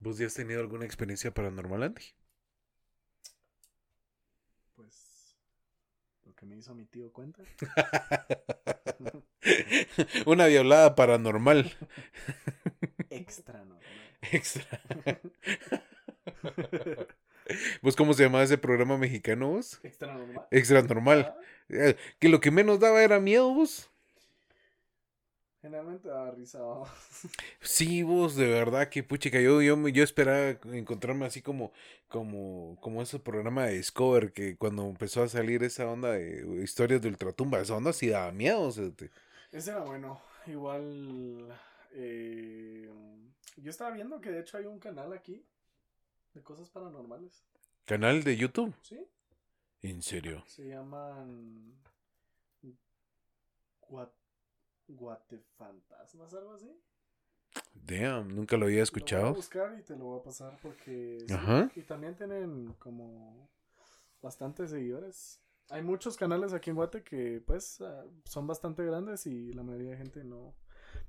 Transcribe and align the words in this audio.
¿Vos 0.00 0.18
ya 0.18 0.26
has 0.26 0.34
tenido 0.34 0.60
alguna 0.60 0.84
experiencia 0.84 1.32
paranormal, 1.32 1.82
Andy? 1.84 2.02
Pues 4.74 5.36
lo 6.24 6.34
que 6.34 6.46
me 6.46 6.56
hizo 6.56 6.74
mi 6.74 6.86
tío 6.86 7.12
cuenta. 7.12 7.42
Una 10.26 10.46
violada 10.46 10.94
paranormal. 10.94 11.70
Extra 13.10 13.58
normal. 13.64 13.80
Extra. 14.32 14.80
¿Vos 17.82 17.96
cómo 17.96 18.14
se 18.14 18.22
llamaba 18.22 18.44
ese 18.44 18.58
programa 18.58 18.96
mexicano 18.96 19.50
vos? 19.50 19.80
Extra 19.82 20.14
normal. 20.14 20.46
Extra 20.50 20.82
normal. 20.82 21.34
Ah, 21.36 21.40
Eh, 21.68 21.96
Que 22.18 22.28
lo 22.28 22.40
que 22.40 22.50
menos 22.50 22.80
daba 22.80 23.02
era 23.02 23.20
miedo 23.20 23.52
vos. 23.52 23.89
Generalmente 25.62 26.08
daba 26.08 26.30
risa. 26.30 26.58
¿no? 26.58 26.84
Sí, 27.60 28.02
vos, 28.02 28.34
de 28.36 28.48
verdad 28.48 28.88
que 28.88 29.02
puchica, 29.02 29.38
yo, 29.40 29.60
yo, 29.60 29.88
yo 29.88 30.02
esperaba 30.02 30.58
encontrarme 30.74 31.26
así 31.26 31.42
como, 31.42 31.72
como, 32.08 32.78
como 32.80 33.02
ese 33.02 33.18
programa 33.18 33.66
de 33.66 33.74
Discover 33.74 34.32
que 34.32 34.56
cuando 34.56 34.86
empezó 34.88 35.22
a 35.22 35.28
salir 35.28 35.62
esa 35.62 35.86
onda 35.86 36.12
de 36.12 36.62
historias 36.64 37.02
de 37.02 37.08
ultratumba, 37.08 37.60
esa 37.60 37.76
onda 37.76 37.92
sí 37.92 38.08
daba 38.08 38.32
miedo. 38.32 38.62
o 38.62 38.70
sea, 38.72 38.90
te- 38.90 39.10
Ese 39.52 39.70
era 39.70 39.80
bueno. 39.80 40.20
Igual. 40.46 41.54
eh, 41.92 42.88
yo 43.56 43.70
estaba 43.70 43.90
viendo 43.90 44.20
que 44.20 44.30
de 44.30 44.40
hecho 44.40 44.56
hay 44.56 44.64
un 44.64 44.78
canal 44.78 45.12
aquí 45.12 45.44
de 46.32 46.42
cosas 46.42 46.70
paranormales. 46.70 47.44
Canal 47.84 48.24
de 48.24 48.36
YouTube. 48.36 48.74
¿Sí? 48.80 49.06
En 49.82 50.00
serio. 50.02 50.42
Se 50.46 50.66
llaman. 50.66 51.74
Guat... 53.88 54.10
Guatefantasmas, 54.94 56.34
algo 56.34 56.52
así. 56.54 56.70
Damn, 57.74 58.28
nunca 58.34 58.56
lo 58.56 58.66
había 58.66 58.74
Lo 58.74 58.76
voy 58.76 58.80
a 58.80 58.82
escuchado. 58.82 59.34
buscar 59.34 59.76
y 59.78 59.82
te 59.82 59.96
lo 59.96 60.04
voy 60.04 60.20
a 60.20 60.22
pasar 60.22 60.58
porque. 60.62 61.18
sí, 61.26 61.32
Ajá. 61.34 61.70
Y 61.74 61.82
también 61.82 62.14
tienen 62.16 62.74
como. 62.78 63.48
Bastantes 64.22 64.70
seguidores. 64.70 65.40
Hay 65.70 65.82
muchos 65.82 66.16
canales 66.16 66.52
aquí 66.52 66.70
en 66.70 66.76
Guate 66.76 67.02
que, 67.02 67.40
pues, 67.46 67.80
ah, 67.80 68.04
son 68.24 68.46
bastante 68.46 68.84
grandes 68.84 69.26
y 69.26 69.52
la 69.52 69.62
mayoría 69.62 69.90
de 69.92 69.96
gente 69.96 70.24
no, 70.24 70.54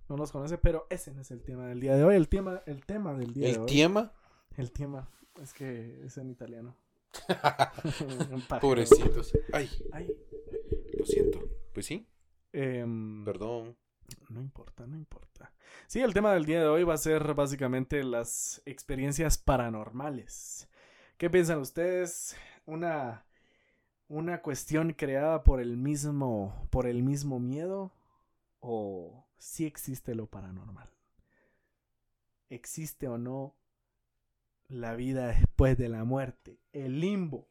no 0.07 0.17
los 0.17 0.31
conoce. 0.31 0.57
Pero 0.57 0.87
ese 0.89 1.11
no 1.13 1.21
es 1.21 1.31
el 1.31 1.43
tema 1.43 1.67
del 1.67 1.79
día 1.81 1.95
de 1.95 2.03
hoy. 2.03 2.15
El 2.15 2.29
tema, 2.29 2.61
el 2.65 2.85
tema 2.85 3.13
del 3.15 3.33
día 3.33 3.47
de 3.47 3.53
El 3.53 3.59
hoy. 3.61 3.65
tiema. 3.65 4.13
El 4.55 4.71
tema. 4.71 5.09
Es 5.41 5.53
que 5.53 6.05
es 6.05 6.17
en 6.17 6.29
italiano. 6.29 6.75
Pobrecitos. 8.61 9.33
Ay, 9.51 9.69
Ay. 9.91 10.07
lo 10.97 11.05
siento. 11.05 11.39
Pues 11.73 11.85
sí, 11.85 12.07
em, 12.53 13.23
perdón. 13.25 13.75
No 14.29 14.41
importa, 14.41 14.85
no 14.87 14.95
importa. 14.97 15.53
Sí, 15.87 16.01
el 16.01 16.13
tema 16.13 16.33
del 16.33 16.45
día 16.45 16.61
de 16.61 16.67
hoy 16.67 16.83
va 16.83 16.95
a 16.95 16.97
ser 16.97 17.33
básicamente 17.33 18.03
las 18.03 18.61
experiencias 18.65 19.37
paranormales. 19.37 20.69
¿Qué 21.17 21.29
piensan 21.29 21.59
ustedes? 21.59 22.35
Una, 22.65 23.25
una 24.07 24.41
cuestión 24.41 24.93
creada 24.93 25.43
por 25.43 25.61
el 25.61 25.77
mismo, 25.77 26.67
por 26.69 26.87
el 26.87 27.03
mismo 27.03 27.39
miedo 27.39 27.91
o 28.59 29.25
si 29.37 29.65
existe 29.65 30.15
lo 30.15 30.27
paranormal. 30.27 30.89
¿Existe 32.49 33.07
o 33.07 33.17
no 33.17 33.55
la 34.67 34.95
vida 34.95 35.27
después 35.27 35.77
de 35.77 35.89
la 35.89 36.03
muerte? 36.03 36.59
El 36.73 36.99
limbo. 36.99 37.47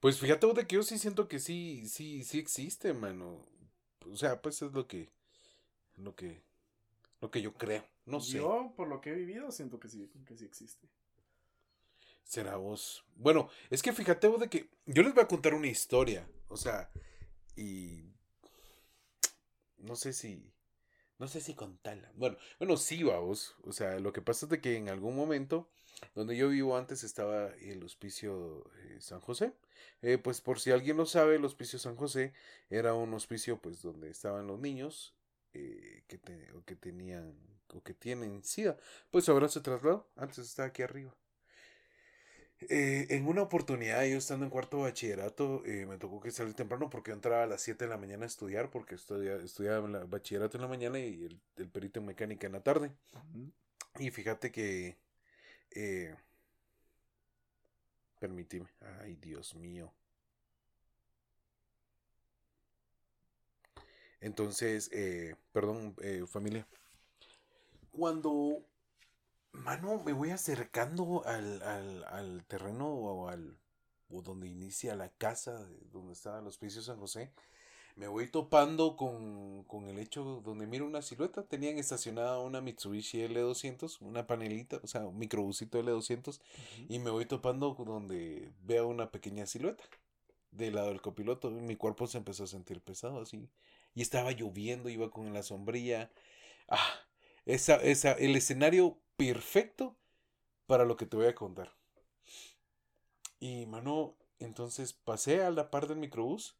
Pues 0.00 0.18
fíjate 0.18 0.46
vos 0.46 0.54
de 0.54 0.66
que 0.66 0.76
yo 0.76 0.82
sí 0.82 0.98
siento 0.98 1.28
que 1.28 1.38
sí, 1.38 1.86
sí, 1.88 2.24
sí 2.24 2.38
existe, 2.38 2.92
mano. 2.92 3.46
O 4.10 4.16
sea, 4.16 4.42
pues 4.42 4.60
es 4.62 4.72
lo 4.72 4.86
que, 4.86 5.10
lo 5.96 6.14
que, 6.14 6.42
lo 7.20 7.30
que 7.30 7.42
yo 7.42 7.54
creo. 7.54 7.84
No 8.04 8.20
sé. 8.20 8.38
Yo, 8.38 8.72
por 8.76 8.88
lo 8.88 9.00
que 9.00 9.10
he 9.10 9.14
vivido, 9.14 9.50
siento 9.52 9.78
que 9.78 9.88
sí, 9.88 10.10
que 10.26 10.36
sí 10.36 10.44
existe. 10.44 10.88
Será 12.24 12.56
vos. 12.56 13.04
Bueno, 13.16 13.48
es 13.70 13.82
que 13.82 13.92
fíjate 13.92 14.26
vos 14.26 14.40
de 14.40 14.48
que 14.48 14.70
yo 14.86 15.02
les 15.02 15.14
voy 15.14 15.22
a 15.22 15.28
contar 15.28 15.54
una 15.54 15.68
historia. 15.68 16.26
O 16.48 16.56
sea, 16.56 16.90
y 17.56 18.12
no 19.78 19.96
sé 19.96 20.12
si, 20.12 20.52
no 21.18 21.28
sé 21.28 21.40
si 21.40 21.54
contarla. 21.54 22.10
Bueno, 22.14 22.36
bueno, 22.58 22.76
sí, 22.76 23.02
vamos. 23.02 23.54
O 23.64 23.72
sea, 23.72 23.98
lo 24.00 24.12
que 24.12 24.22
pasa 24.22 24.46
es 24.46 24.50
de 24.50 24.60
que 24.60 24.76
en 24.76 24.88
algún 24.88 25.14
momento 25.14 25.68
donde 26.14 26.36
yo 26.36 26.48
vivo 26.48 26.76
antes 26.76 27.04
estaba 27.04 27.48
el 27.60 27.82
hospicio 27.84 28.64
eh, 28.76 28.98
San 29.00 29.20
José. 29.20 29.52
Eh, 30.02 30.18
pues 30.18 30.40
por 30.40 30.60
si 30.60 30.70
alguien 30.70 30.96
lo 30.96 31.06
sabe, 31.06 31.36
el 31.36 31.44
hospicio 31.44 31.78
San 31.78 31.96
José 31.96 32.32
era 32.70 32.94
un 32.94 33.14
hospicio 33.14 33.58
pues 33.60 33.82
donde 33.82 34.10
estaban 34.10 34.46
los 34.46 34.58
niños 34.60 35.14
eh, 35.54 36.02
que, 36.08 36.18
te- 36.18 36.50
o 36.52 36.64
que 36.64 36.76
tenían 36.76 37.34
o 37.74 37.82
que 37.82 37.94
tienen 37.94 38.42
SIDA. 38.44 38.76
Pues 39.10 39.28
ahora 39.28 39.48
se 39.48 39.60
trasladó. 39.60 40.08
Antes 40.16 40.38
estaba 40.38 40.68
aquí 40.68 40.82
arriba. 40.82 41.14
Eh, 42.68 43.08
en 43.10 43.26
una 43.26 43.42
oportunidad, 43.42 44.04
yo 44.06 44.16
estando 44.18 44.44
en 44.46 44.50
cuarto 44.50 44.76
de 44.78 44.82
bachillerato, 44.84 45.64
eh, 45.66 45.84
me 45.86 45.98
tocó 45.98 46.20
que 46.20 46.30
salir 46.30 46.54
temprano 46.54 46.88
porque 46.90 47.10
yo 47.10 47.14
entraba 47.16 47.42
a 47.42 47.46
las 47.46 47.60
7 47.60 47.84
de 47.86 47.90
la 47.90 47.96
mañana 47.98 48.22
a 48.24 48.28
estudiar, 48.28 48.70
porque 48.70 48.94
estudia- 48.94 49.36
estudiaba 49.36 49.88
la- 49.88 50.04
bachillerato 50.04 50.56
en 50.58 50.62
la 50.62 50.68
mañana 50.68 50.98
y 51.00 51.24
el, 51.24 51.40
el 51.56 51.68
perito 51.68 51.98
en 52.00 52.06
mecánica 52.06 52.46
en 52.46 52.52
la 52.52 52.62
tarde. 52.62 52.92
Y 53.98 54.10
fíjate 54.10 54.50
que... 54.52 54.98
Eh. 55.74 56.14
Ay, 59.00 59.16
Dios 59.16 59.54
mío. 59.54 59.92
Entonces, 64.20 64.88
eh, 64.92 65.34
perdón, 65.52 65.96
eh, 66.00 66.24
familia. 66.28 66.66
Cuando, 67.90 68.64
mano, 69.50 70.00
me 70.04 70.12
voy 70.12 70.30
acercando 70.30 71.24
al, 71.26 71.60
al, 71.62 72.04
al 72.04 72.44
terreno 72.46 72.86
o 72.88 73.28
al 73.28 73.58
o 74.12 74.22
donde 74.22 74.46
inicia 74.46 74.94
la 74.94 75.08
casa, 75.08 75.64
de 75.64 75.88
donde 75.90 76.12
estaba 76.12 76.38
el 76.38 76.46
hospicio 76.46 76.82
San 76.82 76.98
José, 76.98 77.32
me 77.96 78.08
voy 78.08 78.28
topando 78.28 78.96
con, 78.96 79.64
con 79.64 79.88
el 79.88 79.98
hecho 79.98 80.40
donde 80.44 80.66
miro 80.66 80.86
una 80.86 81.02
silueta. 81.02 81.42
Tenían 81.42 81.78
estacionada 81.78 82.38
una 82.40 82.60
Mitsubishi 82.60 83.22
L200, 83.22 83.98
una 84.00 84.26
panelita, 84.26 84.80
o 84.82 84.86
sea, 84.86 85.06
un 85.06 85.18
microbusito 85.18 85.78
L200, 85.82 86.40
y 86.88 86.98
me 86.98 87.10
voy 87.10 87.26
topando 87.26 87.74
donde 87.74 88.50
veo 88.64 88.88
una 88.88 89.10
pequeña 89.10 89.46
silueta 89.46 89.84
del 90.50 90.74
lado 90.76 90.88
del 90.88 91.00
copiloto. 91.00 91.50
y 91.50 91.54
Mi 91.54 91.76
cuerpo 91.76 92.06
se 92.06 92.18
empezó 92.18 92.44
a 92.44 92.46
sentir 92.46 92.80
pesado 92.80 93.20
así. 93.20 93.48
Y 93.94 94.02
estaba 94.02 94.32
lloviendo, 94.32 94.88
iba 94.88 95.10
con 95.10 95.32
la 95.34 95.42
sombrilla. 95.42 96.10
Ah, 96.68 97.00
esa, 97.46 97.76
esa, 97.76 98.12
el 98.12 98.36
escenario 98.36 98.98
perfecto 99.16 99.96
para 100.66 100.84
lo 100.84 100.96
que 100.96 101.06
te 101.06 101.16
voy 101.16 101.26
a 101.26 101.34
contar. 101.34 101.74
Y 103.40 103.66
mano, 103.66 104.16
entonces 104.38 104.92
pasé 104.92 105.42
a 105.42 105.50
la 105.50 105.70
par 105.70 105.88
del 105.88 105.98
microbús 105.98 106.56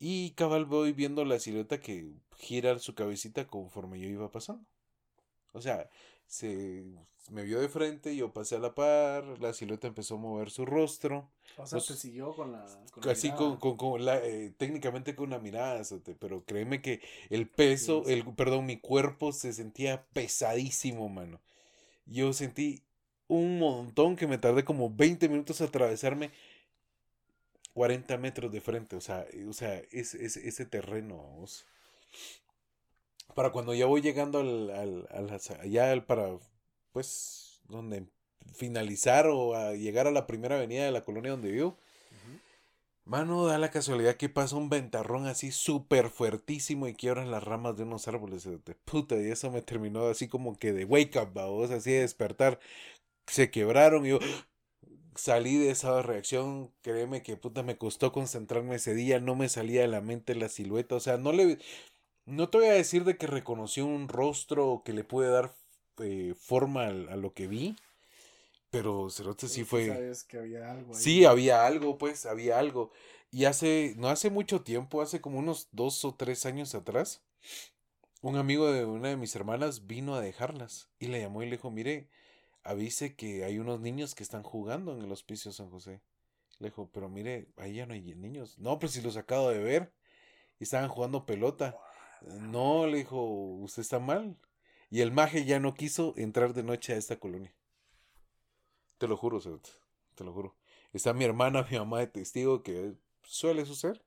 y 0.00 0.32
cabal 0.32 0.66
voy 0.66 0.92
viendo 0.94 1.24
la 1.26 1.40
silueta 1.40 1.80
que 1.80 2.12
gira 2.38 2.78
su 2.80 2.94
cabecita 2.96 3.46
conforme 3.48 4.00
yo 4.00 4.08
iba 4.08 4.32
pasando. 4.32 4.64
O 5.52 5.60
sea, 5.60 5.88
se 6.26 6.84
me 7.30 7.44
vio 7.44 7.60
de 7.60 7.68
frente, 7.68 8.16
yo 8.16 8.32
pasé 8.32 8.56
a 8.56 8.60
la 8.60 8.74
par, 8.74 9.24
la 9.40 9.52
silueta 9.52 9.88
empezó 9.88 10.16
a 10.16 10.18
mover 10.18 10.50
su 10.50 10.66
rostro. 10.66 11.28
O 11.56 11.66
sea, 11.66 11.80
te 11.80 11.94
siguió 11.94 12.34
con 12.34 12.52
la. 12.52 12.66
con 12.90 13.04
Así 13.10 13.32
con, 13.32 13.56
con, 13.56 13.76
con 13.76 14.04
la, 14.04 14.18
eh, 14.18 14.52
técnicamente 14.56 15.14
con 15.14 15.28
una 15.28 15.38
mirada, 15.38 15.82
pero 16.18 16.44
créeme 16.44 16.82
que 16.82 17.00
el 17.30 17.48
peso, 17.48 18.02
Sí, 18.02 18.04
sí. 18.04 18.16
el, 18.16 18.24
perdón, 18.34 18.66
mi 18.66 18.78
cuerpo 18.78 19.32
se 19.32 19.52
sentía 19.52 20.04
pesadísimo, 20.12 21.08
mano. 21.08 21.40
Yo 22.06 22.32
sentí 22.32 22.82
un 23.28 23.58
montón 23.58 24.16
que 24.16 24.26
me 24.26 24.38
tardé 24.38 24.64
como 24.64 24.90
20 24.90 25.28
minutos 25.28 25.60
a 25.60 25.64
atravesarme 25.66 26.30
40 27.74 28.18
metros 28.18 28.52
de 28.52 28.60
frente, 28.60 28.96
o 28.96 29.00
sea, 29.00 29.26
eh, 29.32 29.46
o 29.48 29.52
sea, 29.52 29.76
es, 29.92 30.14
es- 30.14 30.36
ese 30.36 30.66
terreno, 30.66 31.16
vamos. 31.18 31.66
Para 33.34 33.50
cuando 33.52 33.74
ya 33.74 33.86
voy 33.86 34.00
llegando 34.02 34.40
al, 34.40 34.70
al, 34.70 35.08
al- 35.10 36.04
para, 36.04 36.38
pues, 36.92 37.60
donde 37.68 38.06
finalizar 38.54 39.26
o 39.28 39.54
a 39.54 39.74
llegar 39.74 40.06
a 40.06 40.10
la 40.10 40.26
primera 40.26 40.56
avenida 40.56 40.84
de 40.84 40.90
la 40.92 41.04
colonia 41.04 41.30
donde 41.32 41.50
vivo. 41.50 41.78
Mano, 43.04 43.46
da 43.46 43.58
la 43.58 43.70
casualidad 43.70 44.16
que 44.16 44.28
pasa 44.28 44.56
un 44.56 44.68
ventarrón 44.68 45.26
así 45.26 45.50
súper 45.50 46.10
fuertísimo 46.10 46.86
y 46.86 46.94
quiebran 46.94 47.30
las 47.30 47.42
ramas 47.42 47.76
de 47.76 47.82
unos 47.82 48.06
árboles. 48.08 48.44
De 48.44 48.74
puta, 48.84 49.16
y 49.16 49.30
eso 49.30 49.50
me 49.50 49.62
terminó 49.62 50.06
así 50.06 50.28
como 50.28 50.56
que 50.56 50.72
de 50.72 50.84
wake 50.84 51.16
up, 51.20 51.32
babos, 51.34 51.70
así 51.70 51.90
de 51.92 52.00
despertar. 52.02 52.60
Se 53.26 53.50
quebraron 53.50 54.06
y 54.06 54.10
yo 54.10 54.20
salí 55.14 55.56
de 55.56 55.70
esa 55.70 56.02
reacción. 56.02 56.72
Créeme 56.82 57.22
que 57.22 57.36
puta 57.36 57.62
me 57.62 57.78
costó 57.78 58.12
concentrarme 58.12 58.76
ese 58.76 58.94
día. 58.94 59.20
No 59.20 59.34
me 59.34 59.48
salía 59.48 59.82
de 59.82 59.88
la 59.88 60.00
mente 60.00 60.34
la 60.34 60.48
silueta. 60.48 60.94
O 60.94 61.00
sea, 61.00 61.16
no 61.16 61.32
le. 61.32 61.58
No 62.26 62.48
te 62.48 62.58
voy 62.58 62.68
a 62.68 62.72
decir 62.72 63.04
de 63.04 63.16
que 63.16 63.26
reconocí 63.26 63.80
un 63.80 64.08
rostro 64.08 64.68
o 64.68 64.84
que 64.84 64.92
le 64.92 65.04
pude 65.04 65.28
dar 65.28 65.54
eh, 65.98 66.34
forma 66.38 66.86
a, 66.86 66.92
lo 66.92 67.32
que 67.32 67.46
vi. 67.46 67.76
Pero 68.70 69.10
Cerote 69.10 69.48
sí 69.48 69.64
fue. 69.64 69.88
sabes 69.88 70.24
que 70.24 70.38
había 70.38 70.70
algo 70.70 70.94
ahí. 70.94 71.02
Sí, 71.02 71.24
había 71.24 71.66
algo, 71.66 71.98
pues, 71.98 72.26
había 72.26 72.58
algo. 72.58 72.92
Y 73.32 73.44
hace, 73.44 73.94
no 73.96 74.08
hace 74.08 74.30
mucho 74.30 74.62
tiempo, 74.62 75.02
hace 75.02 75.20
como 75.20 75.38
unos 75.38 75.68
dos 75.72 76.04
o 76.04 76.14
tres 76.14 76.46
años 76.46 76.74
atrás, 76.74 77.22
un 78.22 78.36
amigo 78.36 78.70
de 78.70 78.84
una 78.84 79.08
de 79.08 79.16
mis 79.16 79.34
hermanas 79.36 79.86
vino 79.86 80.14
a 80.14 80.20
dejarlas 80.20 80.88
y 80.98 81.06
le 81.06 81.20
llamó 81.20 81.42
y 81.42 81.46
le 81.46 81.52
dijo, 81.52 81.70
mire, 81.70 82.08
avise 82.62 83.14
que 83.14 83.44
hay 83.44 83.58
unos 83.58 83.80
niños 83.80 84.14
que 84.14 84.22
están 84.22 84.42
jugando 84.42 84.92
en 84.92 85.02
el 85.02 85.12
hospicio 85.12 85.52
San 85.52 85.70
José. 85.70 86.00
Le 86.58 86.68
dijo, 86.68 86.90
pero 86.92 87.08
mire, 87.08 87.48
ahí 87.56 87.74
ya 87.74 87.86
no 87.86 87.94
hay 87.94 88.02
niños. 88.02 88.58
No, 88.58 88.78
pues 88.78 88.92
si 88.92 89.00
los 89.00 89.16
acabo 89.16 89.50
de 89.50 89.58
ver. 89.58 89.92
Y 90.58 90.64
estaban 90.64 90.88
jugando 90.88 91.24
pelota. 91.24 91.76
No, 92.22 92.86
le 92.86 92.98
dijo, 92.98 93.22
usted 93.22 93.80
está 93.80 93.98
mal. 93.98 94.36
Y 94.90 95.00
el 95.00 95.12
maje 95.12 95.44
ya 95.44 95.58
no 95.58 95.74
quiso 95.74 96.14
entrar 96.16 96.52
de 96.52 96.62
noche 96.62 96.92
a 96.92 96.96
esta 96.96 97.18
colonia. 97.18 97.54
Te 98.98 99.08
lo 99.08 99.16
juro, 99.16 99.40
te 100.14 100.24
lo 100.24 100.32
juro. 100.32 100.54
Está 100.92 101.14
mi 101.14 101.24
hermana, 101.24 101.66
mi 101.70 101.78
mamá 101.78 102.00
de 102.00 102.08
testigo, 102.08 102.62
que 102.62 102.94
suele 103.22 103.64
suceder. 103.64 104.02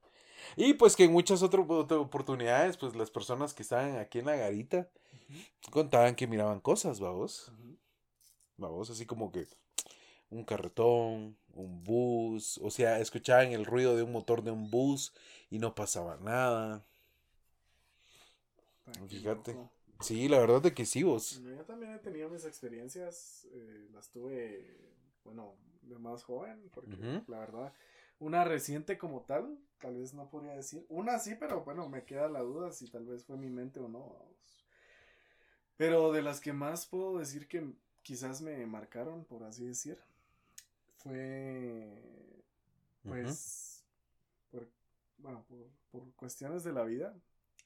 Y 0.56 0.74
pues 0.74 0.94
que 0.94 1.04
en 1.04 1.12
muchas 1.12 1.42
otras 1.42 1.66
oportunidades, 1.68 2.76
pues 2.76 2.94
las 2.94 3.10
personas 3.10 3.54
que 3.54 3.62
estaban 3.62 3.96
aquí 3.96 4.18
en 4.18 4.26
la 4.26 4.36
garita 4.36 4.88
contaban 5.70 6.14
que 6.14 6.26
miraban 6.26 6.60
cosas, 6.60 7.00
vamos. 7.00 7.50
Vamos, 8.56 8.90
así 8.90 9.06
como 9.06 9.32
que 9.32 9.46
un 10.30 10.44
carretón, 10.44 11.36
un 11.52 11.84
bus, 11.84 12.58
o 12.62 12.70
sea, 12.70 12.98
escuchaban 12.98 13.52
el 13.52 13.64
ruido 13.64 13.96
de 13.96 14.02
un 14.02 14.12
motor 14.12 14.42
de 14.42 14.50
un 14.50 14.70
bus 14.70 15.12
y 15.50 15.58
no 15.58 15.74
pasaba 15.74 16.16
nada. 16.16 16.84
Fíjate. 19.08 19.56
Sí, 20.00 20.28
la 20.28 20.38
verdad 20.38 20.60
de 20.60 20.74
que 20.74 20.84
sí, 20.84 21.02
vos. 21.02 21.40
Yo 21.42 21.64
también 21.64 21.92
he 21.92 21.98
tenido 21.98 22.28
mis 22.28 22.44
experiencias, 22.44 23.46
eh, 23.52 23.88
las 23.92 24.10
tuve, 24.10 24.92
bueno, 25.24 25.54
de 25.82 25.98
más 25.98 26.24
joven, 26.24 26.68
porque 26.72 27.22
la 27.26 27.38
verdad, 27.38 27.72
una 28.18 28.44
reciente 28.44 28.98
como 28.98 29.22
tal, 29.22 29.58
tal 29.78 29.96
vez 29.96 30.12
no 30.12 30.28
podría 30.28 30.52
decir. 30.54 30.84
Una 30.88 31.18
sí, 31.18 31.36
pero 31.38 31.64
bueno, 31.64 31.88
me 31.88 32.04
queda 32.04 32.28
la 32.28 32.40
duda 32.40 32.72
si 32.72 32.90
tal 32.90 33.06
vez 33.06 33.24
fue 33.24 33.36
mi 33.36 33.50
mente 33.50 33.80
o 33.80 33.88
no. 33.88 34.16
Pero 35.76 36.12
de 36.12 36.22
las 36.22 36.40
que 36.40 36.52
más 36.52 36.86
puedo 36.86 37.18
decir 37.18 37.48
que 37.48 37.72
quizás 38.04 38.42
me 38.42 38.64
marcaron, 38.66 39.24
por 39.24 39.42
así 39.42 39.66
decir, 39.66 39.98
fue, 40.98 42.44
pues, 43.02 43.84
por, 44.50 44.68
bueno, 45.18 45.44
por, 45.90 46.12
cuestiones 46.14 46.62
de 46.62 46.72
la 46.72 46.84
vida. 46.84 47.16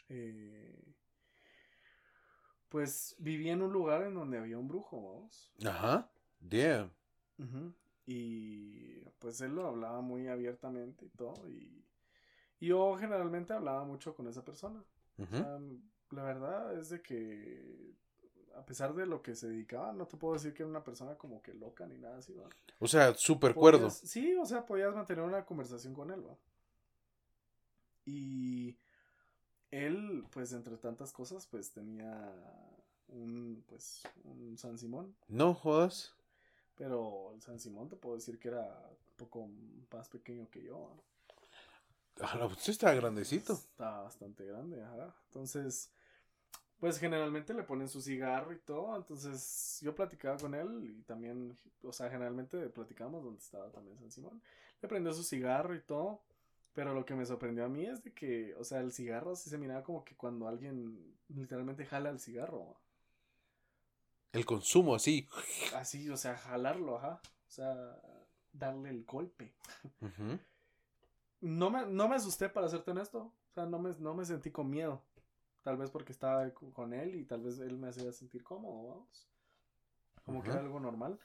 Eh, 0.08 0.94
pues 2.70 3.16
viví 3.18 3.50
en 3.50 3.62
un 3.62 3.72
lugar 3.72 4.02
en 4.02 4.14
donde 4.14 4.38
había 4.38 4.58
un 4.58 4.68
brujo, 4.68 5.14
vamos. 5.14 5.52
Ajá, 5.64 6.10
damn. 6.40 6.90
Y 8.06 9.00
pues 9.18 9.40
él 9.40 9.54
lo 9.54 9.66
hablaba 9.66 10.00
muy 10.00 10.28
abiertamente 10.28 11.04
y 11.04 11.10
todo. 11.10 11.48
Y, 11.48 11.84
yo 12.60 12.96
generalmente 12.96 13.52
hablaba 13.52 13.84
mucho 13.84 14.14
con 14.16 14.26
esa 14.28 14.44
persona. 14.44 14.84
la 16.10 16.22
verdad 16.22 16.76
es 16.78 16.88
de 16.88 17.00
que 17.00 17.94
a 18.56 18.64
pesar 18.64 18.94
de 18.94 19.06
lo 19.06 19.22
que 19.22 19.34
se 19.34 19.48
dedicaba, 19.48 19.92
no 19.92 20.06
te 20.06 20.16
puedo 20.16 20.34
decir 20.34 20.54
que 20.54 20.62
era 20.62 20.70
una 20.70 20.84
persona 20.84 21.16
como 21.16 21.42
que 21.42 21.54
loca 21.54 21.86
ni 21.86 21.98
nada 21.98 22.18
así, 22.18 22.34
¿va? 22.34 22.48
O 22.78 22.88
sea, 22.88 23.14
súper 23.14 23.54
cuerdo. 23.54 23.90
Sí, 23.90 24.34
o 24.36 24.46
sea, 24.46 24.64
podías 24.64 24.94
mantener 24.94 25.24
una 25.24 25.44
conversación 25.44 25.94
con 25.94 26.10
él, 26.10 26.26
¿va? 26.26 26.36
Y 28.04 28.76
él, 29.70 30.26
pues, 30.30 30.52
entre 30.52 30.76
tantas 30.76 31.12
cosas, 31.12 31.46
pues, 31.46 31.72
tenía 31.72 32.34
un, 33.08 33.64
pues, 33.68 34.02
un 34.24 34.56
San 34.56 34.78
Simón. 34.78 35.14
No 35.28 35.54
jodas. 35.54 36.14
Pero 36.76 37.32
el 37.34 37.42
San 37.42 37.58
Simón 37.58 37.88
te 37.88 37.96
puedo 37.96 38.14
decir 38.14 38.38
que 38.38 38.48
era 38.48 38.62
un 38.62 39.16
poco 39.16 39.48
más 39.92 40.08
pequeño 40.08 40.48
que 40.48 40.62
yo. 40.62 40.94
Ah, 42.20 42.36
no, 42.38 42.48
pues 42.48 42.68
está 42.68 42.92
grandecito. 42.94 43.52
Está 43.52 44.02
bastante 44.02 44.44
grande, 44.44 44.82
ajá. 44.82 45.14
Entonces, 45.26 45.90
pues 46.80 46.98
generalmente 46.98 47.54
le 47.54 47.64
ponen 47.64 47.88
su 47.88 48.00
cigarro 48.00 48.52
y 48.52 48.58
todo. 48.58 48.96
Entonces, 48.96 49.80
yo 49.82 49.94
platicaba 49.94 50.36
con 50.36 50.54
él 50.54 50.84
y 50.84 51.02
también, 51.02 51.56
o 51.82 51.92
sea, 51.92 52.08
generalmente 52.08 52.68
platicamos 52.68 53.24
donde 53.24 53.40
estaba 53.40 53.70
también 53.70 53.98
San 53.98 54.10
Simón. 54.10 54.40
Le 54.80 54.88
prendió 54.88 55.12
su 55.12 55.24
cigarro 55.24 55.74
y 55.74 55.80
todo. 55.80 56.20
Pero 56.74 56.94
lo 56.94 57.04
que 57.04 57.16
me 57.16 57.26
sorprendió 57.26 57.64
a 57.64 57.68
mí 57.68 57.86
es 57.86 58.04
de 58.04 58.12
que, 58.12 58.54
o 58.54 58.62
sea, 58.62 58.78
el 58.78 58.92
cigarro 58.92 59.34
sí 59.34 59.50
se 59.50 59.58
miraba 59.58 59.82
como 59.82 60.04
que 60.04 60.14
cuando 60.14 60.46
alguien 60.46 61.16
literalmente 61.28 61.84
jala 61.84 62.10
el 62.10 62.20
cigarro. 62.20 62.76
El 64.30 64.46
consumo, 64.46 64.94
así. 64.94 65.28
Así, 65.74 66.08
o 66.08 66.16
sea, 66.16 66.36
jalarlo, 66.36 66.98
ajá. 66.98 67.20
O 67.48 67.50
sea, 67.50 68.00
darle 68.52 68.90
el 68.90 69.04
golpe. 69.04 69.52
no, 71.40 71.70
me, 71.70 71.86
no 71.86 72.08
me 72.08 72.14
asusté, 72.14 72.48
para 72.48 72.68
serte 72.68 72.92
honesto. 72.92 73.18
O 73.50 73.54
sea, 73.54 73.66
no 73.66 73.80
me, 73.80 73.96
no 73.98 74.14
me 74.14 74.24
sentí 74.24 74.52
con 74.52 74.70
miedo. 74.70 75.02
Tal 75.68 75.76
vez 75.76 75.90
porque 75.90 76.12
estaba 76.12 76.48
con 76.72 76.94
él 76.94 77.14
y 77.14 77.24
tal 77.24 77.42
vez 77.42 77.58
él 77.58 77.76
me 77.76 77.88
hacía 77.88 78.10
sentir 78.10 78.42
cómodo, 78.42 78.88
vamos. 78.88 79.28
Como 80.24 80.42
que 80.42 80.48
era 80.48 80.60
algo 80.60 80.80
normal. 80.80 81.20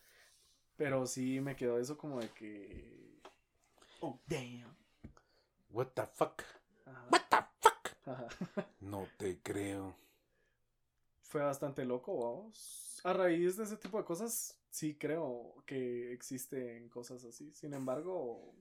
Pero 0.75 1.07
sí 1.07 1.39
me 1.39 1.55
quedó 1.55 1.79
eso 1.79 1.97
como 1.97 2.19
de 2.19 2.27
que. 2.31 3.21
Oh, 4.01 4.19
damn. 4.27 4.75
What 5.69 5.91
the 5.93 6.05
fuck? 6.07 6.41
What 7.09 7.21
the 7.29 7.37
fuck? 7.61 8.65
no 8.81 9.07
te 9.15 9.39
creo. 9.41 9.95
Fue 11.21 11.41
bastante 11.41 11.85
loco, 11.85 12.17
vamos 12.17 12.99
a 13.05 13.13
raíz 13.13 13.55
de 13.55 13.63
ese 13.63 13.77
tipo 13.77 13.97
de 13.97 14.03
cosas, 14.03 14.57
sí 14.69 14.95
creo 14.95 15.55
que 15.65 16.11
existen 16.11 16.89
cosas 16.89 17.23
así. 17.23 17.53
Sin 17.53 17.73
embargo, 17.73 18.53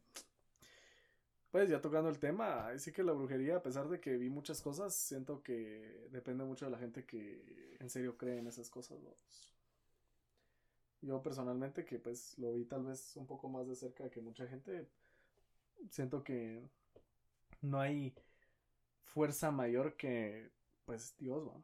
pues 1.53 1.69
ya 1.69 1.83
tocando 1.83 2.09
el 2.09 2.19
tema, 2.19 2.77
sí 2.79 2.93
que 2.93 3.05
la 3.05 3.13
brujería, 3.13 3.57
a 3.57 3.63
pesar 3.63 3.89
de 3.89 4.01
que 4.01 4.17
vi 4.17 4.31
muchas 4.31 4.63
cosas, 4.63 4.95
siento 4.95 5.43
que 5.43 6.09
depende 6.11 6.45
mucho 6.45 6.65
de 6.65 6.71
la 6.71 6.79
gente 6.79 7.05
que 7.05 7.77
en 7.79 7.91
serio 7.91 8.17
cree 8.17 8.39
en 8.39 8.47
esas 8.47 8.71
cosas. 8.71 8.99
Yo 11.03 11.23
personalmente, 11.23 11.85
que 11.85 11.99
pues 11.99 12.39
lo 12.39 12.55
vi 12.55 12.65
tal 12.65 12.85
vez 12.85 13.17
un 13.17 13.27
poco 13.27 13.49
más 13.51 13.69
de 13.69 13.77
cerca 13.77 14.09
que 14.11 14.23
mucha 14.23 14.47
gente, 14.47 14.89
siento 15.91 16.25
que 16.25 16.63
no 17.61 17.81
hay 17.81 18.15
fuerza 19.05 19.51
mayor 19.51 19.95
que 19.97 20.51
pues 20.87 21.15
Dios, 21.19 21.45
¿no? 21.45 21.63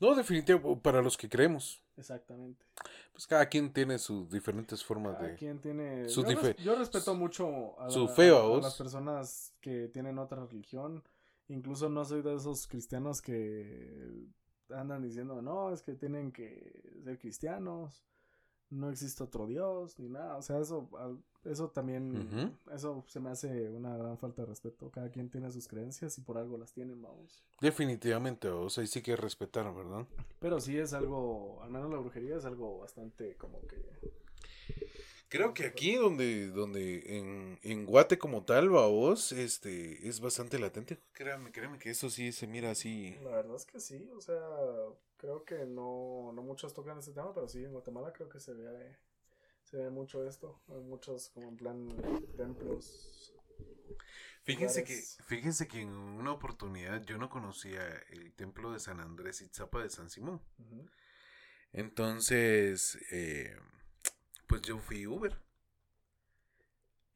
No, 0.00 0.14
definitivamente 0.14 0.80
para 0.82 1.02
los 1.02 1.16
que 1.16 1.28
creemos. 1.28 1.82
Exactamente. 1.96 2.64
Pues 3.12 3.26
cada 3.26 3.46
quien 3.46 3.72
tiene 3.72 3.98
sus 3.98 4.30
diferentes 4.30 4.84
formas 4.84 5.16
cada 5.16 5.28
de. 5.28 5.34
quien 5.36 5.60
tiene. 5.60 6.06
yo, 6.58 6.76
respeto 6.76 7.14
mucho 7.14 7.80
a, 7.80 7.90
su 7.90 8.08
feo, 8.08 8.56
a, 8.56 8.60
las 8.60 8.76
personas 8.76 9.54
que 9.60 9.88
tienen 9.88 10.18
otra 10.18 10.44
religión. 10.44 11.02
Incluso 11.48 11.88
no 11.88 12.04
soy 12.04 12.22
de 12.22 12.34
esos 12.34 12.66
cristianos 12.66 13.22
que 13.22 14.26
andan 14.70 15.02
diciendo, 15.02 15.40
no, 15.40 15.72
es 15.72 15.82
que 15.82 15.94
tienen 15.94 16.32
que 16.32 17.00
ser 17.04 17.18
cristianos 17.18 18.06
no 18.70 18.90
existe 18.90 19.22
otro 19.22 19.46
Dios 19.46 19.98
ni 19.98 20.08
nada. 20.08 20.36
O 20.36 20.42
sea, 20.42 20.58
eso, 20.58 20.88
eso 21.50 21.68
también, 21.68 22.56
eso 22.72 23.04
se 23.08 23.20
me 23.20 23.30
hace 23.30 23.70
una 23.70 23.96
gran 23.96 24.18
falta 24.18 24.42
de 24.42 24.46
respeto. 24.46 24.90
Cada 24.90 25.10
quien 25.10 25.30
tiene 25.30 25.50
sus 25.50 25.68
creencias 25.68 26.18
y 26.18 26.20
por 26.20 26.38
algo 26.38 26.58
las 26.58 26.72
tienen, 26.72 27.00
vamos. 27.02 27.44
Definitivamente, 27.60 28.48
o 28.48 28.68
sea, 28.68 28.86
sí 28.86 29.02
que 29.02 29.16
respetar, 29.16 29.72
¿verdad? 29.74 30.06
Pero 30.38 30.60
sí 30.60 30.76
es 30.78 30.92
algo, 30.92 31.62
al 31.62 31.70
menos 31.70 31.90
la 31.90 31.98
brujería 31.98 32.36
es 32.36 32.44
algo 32.44 32.78
bastante 32.78 33.34
como 33.36 33.60
que 33.66 33.76
Creo 35.28 35.54
que 35.54 35.66
aquí 35.66 35.96
donde, 35.96 36.48
donde 36.48 37.18
en, 37.18 37.58
en 37.62 37.84
Guate 37.84 38.16
como 38.16 38.44
tal, 38.44 38.68
vos, 38.68 39.32
este, 39.32 40.08
es 40.08 40.20
bastante 40.20 40.58
latente. 40.58 40.98
Créame, 41.12 41.50
créeme 41.50 41.78
que 41.78 41.90
eso 41.90 42.10
sí 42.10 42.30
se 42.30 42.46
mira 42.46 42.70
así. 42.70 43.16
La 43.24 43.30
verdad 43.30 43.56
es 43.56 43.66
que 43.66 43.80
sí, 43.80 44.08
o 44.16 44.20
sea, 44.20 44.40
creo 45.16 45.44
que 45.44 45.66
no, 45.66 46.32
no 46.32 46.42
muchos 46.42 46.72
tocan 46.72 46.98
ese 46.98 47.12
tema, 47.12 47.34
pero 47.34 47.48
sí, 47.48 47.64
en 47.64 47.72
Guatemala 47.72 48.12
creo 48.12 48.28
que 48.28 48.38
se 48.38 48.54
ve, 48.54 48.96
se 49.66 49.76
ve 49.76 49.90
mucho 49.90 50.26
esto. 50.26 50.62
Hay 50.68 50.80
muchos 50.82 51.28
como 51.30 51.48
en 51.48 51.56
plan 51.56 51.88
templos. 52.36 53.34
Fíjense 54.42 54.84
que, 54.84 55.02
fíjense 55.26 55.66
que 55.66 55.80
en 55.80 55.88
una 55.88 56.30
oportunidad 56.30 57.04
yo 57.04 57.18
no 57.18 57.28
conocía 57.28 57.82
el 58.10 58.32
templo 58.34 58.72
de 58.72 58.78
San 58.78 59.00
Andrés 59.00 59.42
y 59.42 59.48
Zapa 59.48 59.82
de 59.82 59.90
San 59.90 60.08
Simón. 60.08 60.40
Entonces, 61.72 62.96
eh, 63.10 63.56
pues 64.46 64.62
yo 64.62 64.78
fui 64.78 65.04
Uber. 65.06 65.36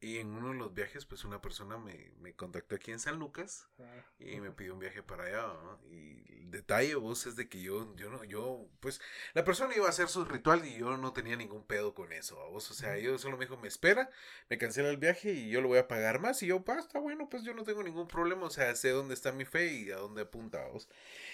Y 0.03 0.17
en 0.17 0.33
uno 0.33 0.49
de 0.49 0.55
los 0.55 0.73
viajes, 0.73 1.05
pues 1.05 1.25
una 1.25 1.43
persona 1.43 1.77
me, 1.77 2.11
me 2.21 2.33
contactó 2.33 2.73
aquí 2.73 2.91
en 2.91 2.99
San 2.99 3.19
Lucas 3.19 3.69
ah, 3.77 4.03
y 4.17 4.41
me 4.41 4.49
pidió 4.49 4.73
un 4.73 4.79
viaje 4.79 5.03
para 5.03 5.25
allá. 5.25 5.53
Y 5.91 6.41
el 6.41 6.49
detalle, 6.49 6.95
vos, 6.95 7.27
es 7.27 7.35
de 7.35 7.47
que 7.47 7.61
yo, 7.61 7.95
yo 7.95 8.09
no, 8.09 8.23
yo, 8.23 8.67
pues, 8.79 8.99
la 9.35 9.43
persona 9.43 9.75
iba 9.75 9.85
a 9.85 9.89
hacer 9.89 10.07
su 10.07 10.25
ritual 10.25 10.65
y 10.65 10.79
yo 10.79 10.97
no 10.97 11.13
tenía 11.13 11.35
ningún 11.35 11.67
pedo 11.67 11.93
con 11.93 12.11
eso, 12.13 12.35
vos. 12.49 12.71
O 12.71 12.73
sea, 12.73 12.97
yo 12.97 13.19
solo 13.19 13.37
me 13.37 13.45
dijo, 13.45 13.57
me 13.57 13.67
espera, 13.67 14.09
me 14.49 14.57
cancela 14.57 14.89
el 14.89 14.97
viaje 14.97 15.33
y 15.33 15.51
yo 15.51 15.61
lo 15.61 15.67
voy 15.67 15.77
a 15.77 15.87
pagar 15.87 16.19
más. 16.19 16.41
Y 16.41 16.47
yo, 16.47 16.65
pa, 16.65 16.79
está 16.79 16.97
bueno, 16.97 17.29
pues 17.29 17.43
yo 17.43 17.53
no 17.53 17.63
tengo 17.63 17.83
ningún 17.83 18.07
problema. 18.07 18.47
O 18.47 18.49
sea, 18.49 18.75
sé 18.75 18.89
dónde 18.89 19.13
está 19.13 19.31
mi 19.31 19.45
fe 19.45 19.71
y 19.71 19.91
a 19.91 19.97
dónde 19.97 20.23
apunta, 20.23 20.65
vos. 20.65 20.89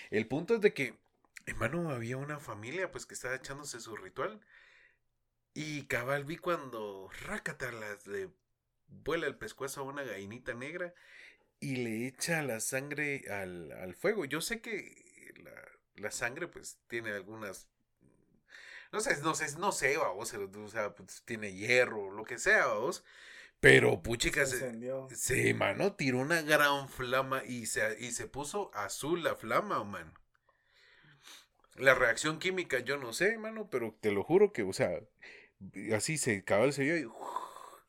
El 0.09 0.27
punto 0.27 0.55
es 0.55 0.61
de 0.61 0.73
que, 0.73 0.99
hermano, 1.45 1.89
había 1.89 2.17
una 2.17 2.39
familia, 2.39 2.91
pues, 2.91 3.05
que 3.05 3.13
estaba 3.13 3.35
echándose 3.35 3.79
su 3.79 3.95
ritual. 3.95 4.41
Y 5.53 5.83
cabal 5.87 6.25
vi 6.25 6.35
cuando 6.37 7.09
Rácatalas 7.25 8.05
le 8.07 8.29
vuela 8.87 9.27
el 9.27 9.35
pescuezo 9.35 9.81
a 9.81 9.85
una 9.85 10.03
gallinita 10.03 10.53
negra 10.53 10.93
y 11.59 11.77
le 11.77 12.07
echa 12.07 12.41
la 12.43 12.59
sangre 12.59 13.25
al, 13.29 13.71
al 13.71 13.95
fuego. 13.95 14.25
Yo 14.25 14.41
sé 14.41 14.61
que 14.61 15.07
la 15.97 16.11
sangre, 16.11 16.47
pues 16.47 16.79
tiene 16.87 17.11
algunas. 17.11 17.67
No 18.91 19.01
sé, 19.01 19.21
no 19.21 19.35
sé, 19.35 19.57
no 19.57 19.71
sé, 19.71 19.97
vamos, 19.97 20.33
o 20.33 20.67
sea, 20.69 20.95
pues, 20.95 21.23
tiene 21.25 21.53
hierro, 21.53 22.11
lo 22.11 22.23
que 22.23 22.37
sea, 22.37 22.67
vamos. 22.67 23.03
Pero, 23.59 24.01
puchica, 24.01 24.45
se, 24.45 24.71
se, 25.15 25.53
mano, 25.53 25.93
tiró 25.93 26.19
una 26.19 26.41
gran 26.43 26.87
flama 26.87 27.43
y 27.43 27.65
se, 27.65 27.97
y 27.99 28.11
se 28.11 28.27
puso 28.27 28.71
azul 28.73 29.23
la 29.23 29.35
flama, 29.35 29.83
man. 29.83 30.13
La 31.75 31.95
reacción 31.95 32.39
química, 32.39 32.79
yo 32.79 32.97
no 32.97 33.13
sé, 33.13 33.37
mano, 33.37 33.69
pero 33.69 33.97
te 33.99 34.11
lo 34.11 34.23
juro 34.23 34.53
que, 34.53 34.63
o 34.63 34.73
sea, 34.73 34.91
así 35.95 36.17
se 36.17 36.43
cabal 36.43 36.71
se 36.71 36.83
vio 36.83 36.97
y, 36.97 37.07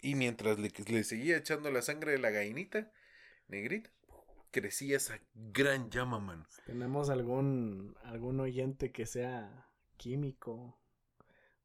y 0.01 0.15
mientras 0.15 0.59
le, 0.59 0.71
le, 0.87 1.05
seguía 1.05 1.37
echando 1.37 1.71
la 1.71 1.83
sangre 1.83 2.13
de 2.13 2.19
la 2.19 2.31
gallinita 2.31 2.91
negrita, 3.49 3.91
crecía 4.51 4.97
esa 4.97 5.21
gran 5.35 5.91
llama, 5.91 6.19
man. 6.19 6.47
Tenemos 6.67 7.11
algún, 7.11 7.97
algún 8.05 8.41
oyente 8.41 8.93
que 8.93 9.07
sea 9.07 9.69
químico 9.97 10.79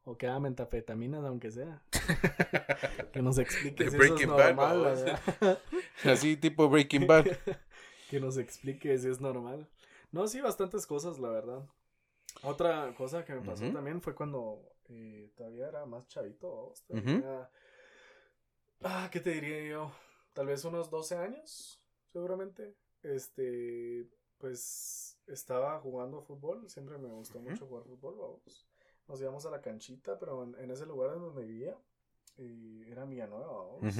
o 0.05 0.17
que 0.17 0.27
haga 0.27 0.39
metafetaminas, 0.39 1.23
aunque 1.23 1.51
sea. 1.51 1.81
que 3.11 3.21
nos 3.21 3.37
explique 3.37 3.83
si 3.89 3.95
eso 3.95 4.15
es 4.15 4.27
normal. 4.27 5.19
Así 6.03 6.35
tipo 6.37 6.69
Breaking 6.69 7.07
Bad. 7.07 7.25
que 8.09 8.19
nos 8.19 8.37
explique 8.37 8.97
si 8.97 9.09
es 9.09 9.21
normal. 9.21 9.69
No, 10.11 10.27
sí, 10.27 10.41
bastantes 10.41 10.85
cosas, 10.85 11.19
la 11.19 11.29
verdad. 11.29 11.65
Otra 12.43 12.93
cosa 12.95 13.23
que 13.23 13.33
me 13.33 13.41
pasó 13.41 13.71
también 13.71 14.01
fue 14.01 14.15
cuando 14.15 14.75
eh, 14.89 15.31
todavía 15.35 15.69
era 15.69 15.85
más 15.85 16.07
chavito. 16.07 16.73
Ah, 18.85 19.09
¿qué 19.09 19.21
te 19.21 19.29
diría 19.29 19.63
yo? 19.63 19.91
Tal 20.33 20.47
vez 20.47 20.65
unos 20.65 20.89
12 20.89 21.15
años, 21.15 21.81
seguramente. 22.11 22.75
Este, 23.01 24.09
pues 24.37 25.17
estaba 25.27 25.79
jugando 25.79 26.21
fútbol. 26.21 26.69
Siempre 26.69 26.97
me 26.97 27.07
gustó 27.09 27.39
mucho 27.39 27.65
jugar 27.65 27.85
fútbol, 27.85 28.15
vamos. 28.17 28.67
Nos 29.07 29.21
íbamos 29.21 29.45
a 29.45 29.51
la 29.51 29.61
canchita, 29.61 30.19
pero 30.19 30.43
en, 30.43 30.69
ese 30.71 30.85
lugar 30.85 31.13
en 31.13 31.21
donde 31.21 31.45
vivía, 31.45 31.77
eh, 32.37 32.85
era 32.89 33.05
Villanueva, 33.05 33.47
vamos. 33.47 33.95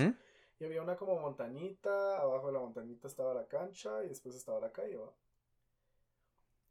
Y 0.60 0.66
había 0.66 0.82
una 0.82 0.98
como 0.98 1.18
montañita, 1.20 2.20
abajo 2.20 2.48
de 2.48 2.54
la 2.54 2.60
montañita 2.60 3.08
estaba 3.08 3.34
la 3.34 3.48
cancha 3.48 4.04
y 4.04 4.10
después 4.10 4.36
estaba 4.36 4.60
la 4.60 4.72
calle, 4.72 4.98
¿va? 4.98 5.12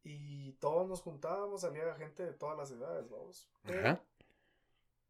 Y 0.04 0.52
todos 0.54 0.88
nos 0.88 1.00
juntábamos, 1.00 1.60
salía 1.62 1.94
gente 1.94 2.24
de 2.24 2.32
todas 2.32 2.58
las 2.58 2.70
edades, 2.70 3.08
vamos. 3.08 3.48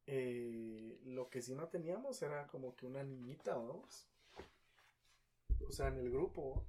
Eh, 0.07 0.99
lo 1.05 1.29
que 1.31 1.43
sí 1.43 1.55
no 1.55 1.69
teníamos 1.69 2.21
era 2.23 2.47
como 2.49 2.75
que 2.75 2.87
una 2.87 3.03
niñita, 3.03 3.55
vamos. 3.55 4.07
O 5.67 5.73
sea, 5.73 5.89
en 5.89 5.99
el 5.99 6.11
grupo. 6.11 6.65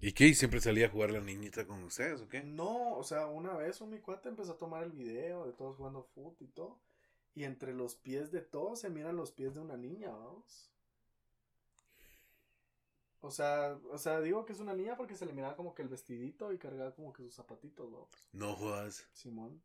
¿Y 0.00 0.12
qué? 0.12 0.26
¿Y 0.26 0.34
siempre 0.34 0.60
salía 0.60 0.86
a 0.86 0.90
jugar 0.90 1.10
la 1.10 1.20
niñita 1.20 1.66
con 1.66 1.82
ustedes 1.82 2.20
o 2.20 2.28
qué? 2.28 2.42
No, 2.42 2.96
o 2.96 3.04
sea, 3.04 3.26
una 3.26 3.54
vez 3.54 3.80
un 3.80 3.90
mi 3.90 4.00
cuate 4.00 4.28
empezó 4.28 4.52
a 4.52 4.58
tomar 4.58 4.82
el 4.82 4.92
video 4.92 5.46
de 5.46 5.52
todos 5.52 5.76
jugando 5.76 6.02
fútbol 6.02 6.36
y 6.40 6.46
todo. 6.48 6.78
Y 7.34 7.44
entre 7.44 7.74
los 7.74 7.94
pies 7.96 8.30
de 8.30 8.40
todos 8.40 8.80
se 8.80 8.90
miran 8.90 9.16
los 9.16 9.32
pies 9.32 9.54
de 9.54 9.60
una 9.60 9.76
niña, 9.76 10.10
vamos. 10.10 10.70
O 13.20 13.30
sea, 13.30 13.78
o 13.90 13.96
sea, 13.96 14.20
digo 14.20 14.44
que 14.44 14.52
es 14.52 14.60
una 14.60 14.74
niña 14.74 14.96
porque 14.96 15.16
se 15.16 15.24
le 15.24 15.32
miraba 15.32 15.56
como 15.56 15.74
que 15.74 15.80
el 15.80 15.88
vestidito 15.88 16.52
y 16.52 16.58
cargaba 16.58 16.94
como 16.94 17.12
que 17.12 17.22
sus 17.22 17.34
zapatitos, 17.34 17.90
¿no? 17.90 18.06
No 18.32 18.54
jodas. 18.54 19.08
Simón. 19.14 19.62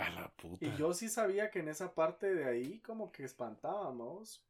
A 0.00 0.10
la 0.10 0.28
puta. 0.30 0.64
Y 0.64 0.76
yo 0.76 0.92
sí 0.94 1.08
sabía 1.08 1.50
que 1.50 1.60
en 1.60 1.68
esa 1.68 1.94
parte 1.94 2.34
de 2.34 2.44
ahí 2.44 2.80
como 2.80 3.12
que 3.12 3.24
espantábamos. 3.24 4.44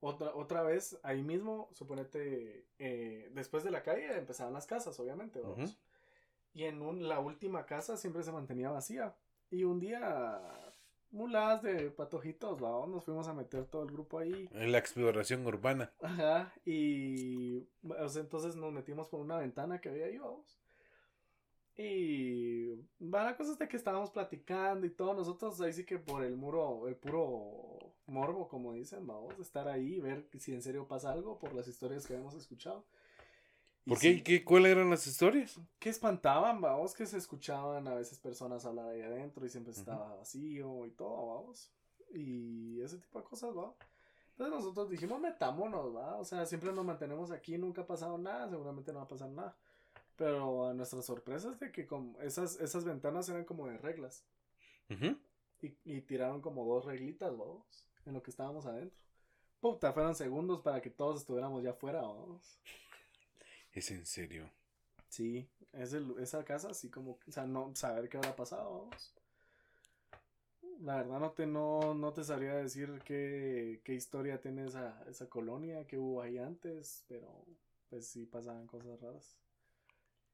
Otra, 0.00 0.32
otra 0.34 0.62
vez, 0.62 0.98
ahí 1.02 1.22
mismo, 1.22 1.68
suponete, 1.72 2.66
eh, 2.78 3.30
después 3.34 3.64
de 3.64 3.72
la 3.72 3.82
calle 3.82 4.16
empezaban 4.16 4.54
las 4.54 4.66
casas, 4.66 4.98
obviamente, 5.00 5.40
vamos. 5.40 5.76
Y 6.54 6.64
en 6.64 6.82
un, 6.82 7.08
la 7.08 7.18
última 7.18 7.66
casa 7.66 7.96
siempre 7.96 8.22
se 8.22 8.32
mantenía 8.32 8.70
vacía. 8.70 9.14
Y 9.50 9.64
un 9.64 9.80
día 9.80 10.40
mulas 11.10 11.62
de 11.62 11.90
patojitos, 11.90 12.60
vamos, 12.60 12.88
nos 12.88 13.04
fuimos 13.04 13.28
a 13.28 13.34
meter 13.34 13.66
todo 13.66 13.82
el 13.82 13.90
grupo 13.90 14.18
ahí. 14.18 14.48
En 14.52 14.72
la 14.72 14.78
exploración 14.78 15.46
urbana. 15.46 15.92
Ajá, 16.00 16.52
y 16.64 17.66
entonces 18.16 18.56
nos 18.56 18.72
metimos 18.72 19.08
por 19.08 19.20
una 19.20 19.38
ventana 19.38 19.80
que 19.80 19.88
había 19.88 20.06
ahí, 20.06 20.18
vamos. 20.18 20.58
Y 21.80 22.74
va 23.00 23.22
la 23.22 23.36
cosa 23.36 23.52
es 23.52 23.58
de 23.58 23.68
que 23.68 23.76
estábamos 23.76 24.10
platicando 24.10 24.84
y 24.84 24.90
todo, 24.90 25.14
nosotros 25.14 25.60
ahí 25.60 25.72
sí 25.72 25.84
que 25.84 25.96
por 25.96 26.24
el 26.24 26.36
muro, 26.36 26.88
el 26.88 26.96
puro 26.96 27.94
morbo, 28.06 28.48
como 28.48 28.72
dicen, 28.72 29.06
vamos, 29.06 29.38
a 29.38 29.42
estar 29.42 29.68
ahí, 29.68 30.00
ver 30.00 30.28
si 30.40 30.52
en 30.52 30.60
serio 30.60 30.88
pasa 30.88 31.12
algo 31.12 31.38
por 31.38 31.54
las 31.54 31.68
historias 31.68 32.04
que 32.04 32.14
habíamos 32.14 32.34
escuchado. 32.34 32.84
¿Por 33.86 34.00
qué? 34.00 34.24
¿Qué? 34.24 34.44
¿Cuáles 34.44 34.72
eran 34.72 34.90
las 34.90 35.06
historias? 35.06 35.60
Que 35.78 35.90
espantaban, 35.90 36.60
vamos, 36.60 36.94
que 36.94 37.06
se 37.06 37.16
escuchaban 37.16 37.86
a 37.86 37.94
veces 37.94 38.18
personas 38.18 38.66
hablar 38.66 38.88
ahí 38.88 39.02
adentro 39.02 39.46
y 39.46 39.48
siempre 39.48 39.72
estaba 39.72 40.16
vacío 40.16 40.84
y 40.84 40.90
todo, 40.90 41.28
vamos. 41.28 41.70
Y 42.12 42.80
ese 42.80 42.98
tipo 42.98 43.20
de 43.20 43.24
cosas, 43.24 43.56
va. 43.56 43.72
Entonces 44.32 44.54
nosotros 44.54 44.90
dijimos, 44.90 45.20
metámonos, 45.20 45.94
va. 45.94 46.16
O 46.16 46.24
sea, 46.24 46.44
siempre 46.44 46.72
nos 46.72 46.84
mantenemos 46.84 47.30
aquí, 47.30 47.56
nunca 47.56 47.82
ha 47.82 47.86
pasado 47.86 48.18
nada, 48.18 48.48
seguramente 48.50 48.92
no 48.92 48.98
va 48.98 49.04
a 49.04 49.08
pasar 49.08 49.30
nada. 49.30 49.56
Pero 50.18 50.66
a 50.66 50.74
nuestra 50.74 51.00
sorpresa 51.00 51.52
es 51.52 51.60
de 51.60 51.70
que 51.70 51.86
como 51.86 52.20
esas, 52.20 52.60
esas 52.60 52.84
ventanas 52.84 53.28
eran 53.28 53.44
como 53.44 53.68
de 53.68 53.78
reglas. 53.78 54.24
y, 55.62 55.76
y, 55.84 56.00
tiraron 56.02 56.42
como 56.42 56.64
dos 56.64 56.84
reglitas, 56.84 57.30
vamos, 57.38 57.86
en 58.04 58.14
lo 58.14 58.22
que 58.22 58.32
estábamos 58.32 58.66
adentro. 58.66 58.98
Puta, 59.60 59.92
fueron 59.92 60.16
segundos 60.16 60.60
para 60.60 60.82
que 60.82 60.90
todos 60.90 61.20
estuviéramos 61.20 61.62
ya 61.62 61.70
afuera, 61.70 62.02
vamos. 62.02 62.58
¿Es 63.72 63.90
en 63.92 64.04
serio? 64.04 64.50
Sí, 65.08 65.48
es 65.72 65.92
esa 65.92 66.44
casa 66.44 66.70
así 66.70 66.90
como, 66.90 67.12
o 67.12 67.30
sea, 67.30 67.46
no 67.46 67.74
saber 67.76 68.08
qué 68.08 68.16
habrá 68.16 68.34
pasado. 68.34 68.90
La 70.80 70.96
verdad 70.96 71.20
no 71.20 71.30
te, 71.30 71.46
no, 71.46 71.94
no 71.94 72.12
te 72.12 72.24
sabría 72.24 72.54
decir 72.54 73.00
qué, 73.04 73.80
qué 73.84 73.94
historia 73.94 74.40
tiene 74.40 74.66
esa, 74.66 75.00
esa 75.08 75.28
colonia, 75.28 75.86
que 75.86 75.96
hubo 75.96 76.22
ahí 76.22 76.38
antes, 76.38 77.04
pero 77.08 77.44
pues 77.88 78.06
sí 78.06 78.26
pasaban 78.26 78.66
cosas 78.66 79.00
raras. 79.00 79.38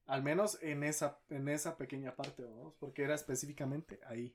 Al 0.06 0.22
menos 0.22 0.58
en 0.62 0.84
esa, 0.84 1.18
en 1.30 1.48
esa 1.48 1.76
pequeña 1.76 2.14
parte, 2.14 2.42
vamos, 2.42 2.74
porque 2.78 3.02
era 3.02 3.14
específicamente 3.14 4.00
ahí. 4.06 4.34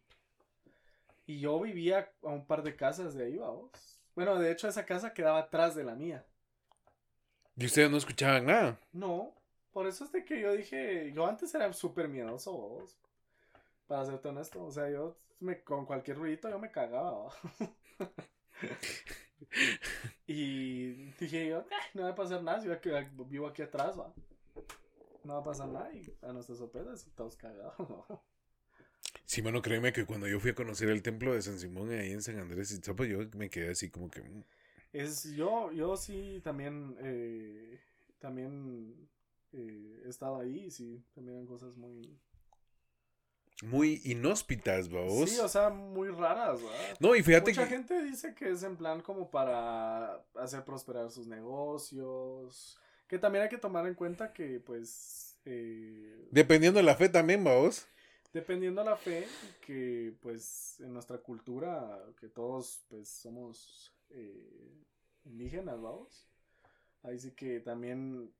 Y 1.27 1.39
yo 1.39 1.59
vivía 1.59 2.11
a 2.23 2.29
un 2.29 2.45
par 2.45 2.63
de 2.63 2.75
casas 2.75 3.13
de 3.13 3.25
ahí, 3.25 3.37
vamos. 3.37 3.69
Bueno, 4.15 4.39
de 4.39 4.51
hecho 4.51 4.67
esa 4.67 4.85
casa 4.85 5.13
quedaba 5.13 5.39
atrás 5.39 5.75
de 5.75 5.83
la 5.83 5.95
mía. 5.95 6.25
¿Y 7.55 7.65
ustedes 7.65 7.91
no 7.91 7.97
escuchaban 7.97 8.45
nada? 8.45 8.79
No, 8.91 9.35
por 9.71 9.85
eso 9.85 10.05
es 10.05 10.11
de 10.11 10.25
que 10.25 10.41
yo 10.41 10.53
dije, 10.53 11.11
yo 11.13 11.27
antes 11.27 11.53
era 11.53 11.71
súper 11.73 12.07
miedoso, 12.07 12.51
vos, 12.51 12.97
para 13.85 14.05
serte 14.05 14.29
honesto, 14.29 14.63
o 14.63 14.71
sea, 14.71 14.89
yo 14.89 15.17
me, 15.39 15.63
con 15.63 15.85
cualquier 15.85 16.17
ruidito 16.17 16.49
yo 16.49 16.57
me 16.57 16.71
cagaba. 16.71 17.31
y 20.27 21.11
dije 21.19 21.47
yo, 21.47 21.65
no 21.93 22.03
va 22.03 22.09
a 22.09 22.15
pasar 22.15 22.41
nada, 22.41 22.63
yo 22.63 22.75
vivo 23.25 23.47
aquí 23.47 23.61
atrás, 23.61 23.99
va. 23.99 24.11
No 25.23 25.33
va 25.33 25.39
a 25.39 25.43
pasar 25.43 25.69
nada 25.69 25.93
y 25.93 26.15
a 26.21 26.31
nuestras 26.33 26.57
sorpresas 26.57 27.07
todos 27.15 27.35
cagados. 27.35 27.75
Sí, 29.25 29.43
mano, 29.43 29.61
créeme 29.61 29.93
que 29.93 30.05
cuando 30.05 30.27
yo 30.27 30.39
fui 30.39 30.51
a 30.51 30.55
conocer 30.55 30.89
el 30.89 31.03
templo 31.03 31.33
de 31.33 31.41
San 31.41 31.59
Simón 31.59 31.91
ahí 31.91 32.11
en 32.11 32.21
San 32.21 32.39
Andrés 32.39 32.71
y 32.71 32.81
yo 32.81 33.19
me 33.35 33.49
quedé 33.49 33.71
así 33.71 33.89
como 33.89 34.09
que... 34.09 34.21
Mm, 34.21 34.43
es, 34.91 35.23
yo, 35.35 35.71
yo 35.71 35.95
sí 35.97 36.41
también, 36.43 36.95
eh, 36.99 37.79
también 38.17 39.07
eh, 39.53 40.01
he 40.03 40.09
estado 40.09 40.39
ahí, 40.39 40.71
sí, 40.71 41.03
también 41.13 41.37
eran 41.37 41.47
cosas 41.47 41.75
muy... 41.75 42.19
Muy 43.61 44.01
inhóspitas, 44.05 44.89
vos. 44.89 45.29
Sí, 45.29 45.37
o 45.39 45.47
sea, 45.49 45.69
muy 45.69 46.07
raras, 46.09 46.61
¿verdad? 46.63 46.97
No, 46.99 47.13
y 47.13 47.21
fíjate 47.21 47.51
Mucha 47.51 47.67
gente 47.67 48.01
dice 48.01 48.33
que 48.33 48.51
es 48.51 48.63
en 48.63 48.77
plan 48.77 49.01
como 49.01 49.29
para 49.29 50.23
hacer 50.35 50.63
prosperar 50.63 51.11
sus 51.11 51.27
negocios. 51.27 52.79
Que 53.09 53.19
también 53.19 53.43
hay 53.43 53.49
que 53.49 53.57
tomar 53.57 53.85
en 53.87 53.95
cuenta 53.95 54.31
que, 54.31 54.61
pues... 54.61 55.37
Eh, 55.43 56.29
Dependiendo 56.31 56.77
de 56.79 56.83
la 56.83 56.95
fe 56.95 57.09
también, 57.09 57.43
vos. 57.43 57.87
Dependiendo 58.31 58.83
de 58.83 58.89
la 58.89 58.95
fe, 58.95 59.25
que 59.61 60.13
pues 60.21 60.79
en 60.79 60.93
nuestra 60.93 61.17
cultura, 61.17 61.99
que 62.19 62.27
todos 62.27 62.85
pues 62.87 63.09
somos 63.09 63.91
eh, 64.11 64.85
indígenas, 65.25 65.81
vamos. 65.81 66.29
Ahí 67.01 67.17
sí 67.17 67.31
que 67.31 67.59
también 67.59 68.31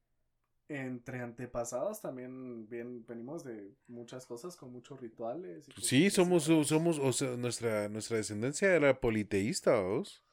entre 0.67 1.21
antepasados 1.21 1.99
también 1.99 2.69
bien, 2.69 3.03
venimos 3.07 3.43
de 3.43 3.73
muchas 3.87 4.27
cosas 4.27 4.55
con 4.55 4.71
muchos 4.71 5.01
rituales. 5.01 5.65
sí, 5.81 6.11
somos, 6.11 6.43
somos, 6.43 6.99
o 6.99 7.11
sea, 7.11 7.35
nuestra, 7.35 7.89
nuestra 7.89 8.17
descendencia 8.17 8.75
era 8.75 8.99
politeísta, 8.99 9.71
vamos. 9.71 10.23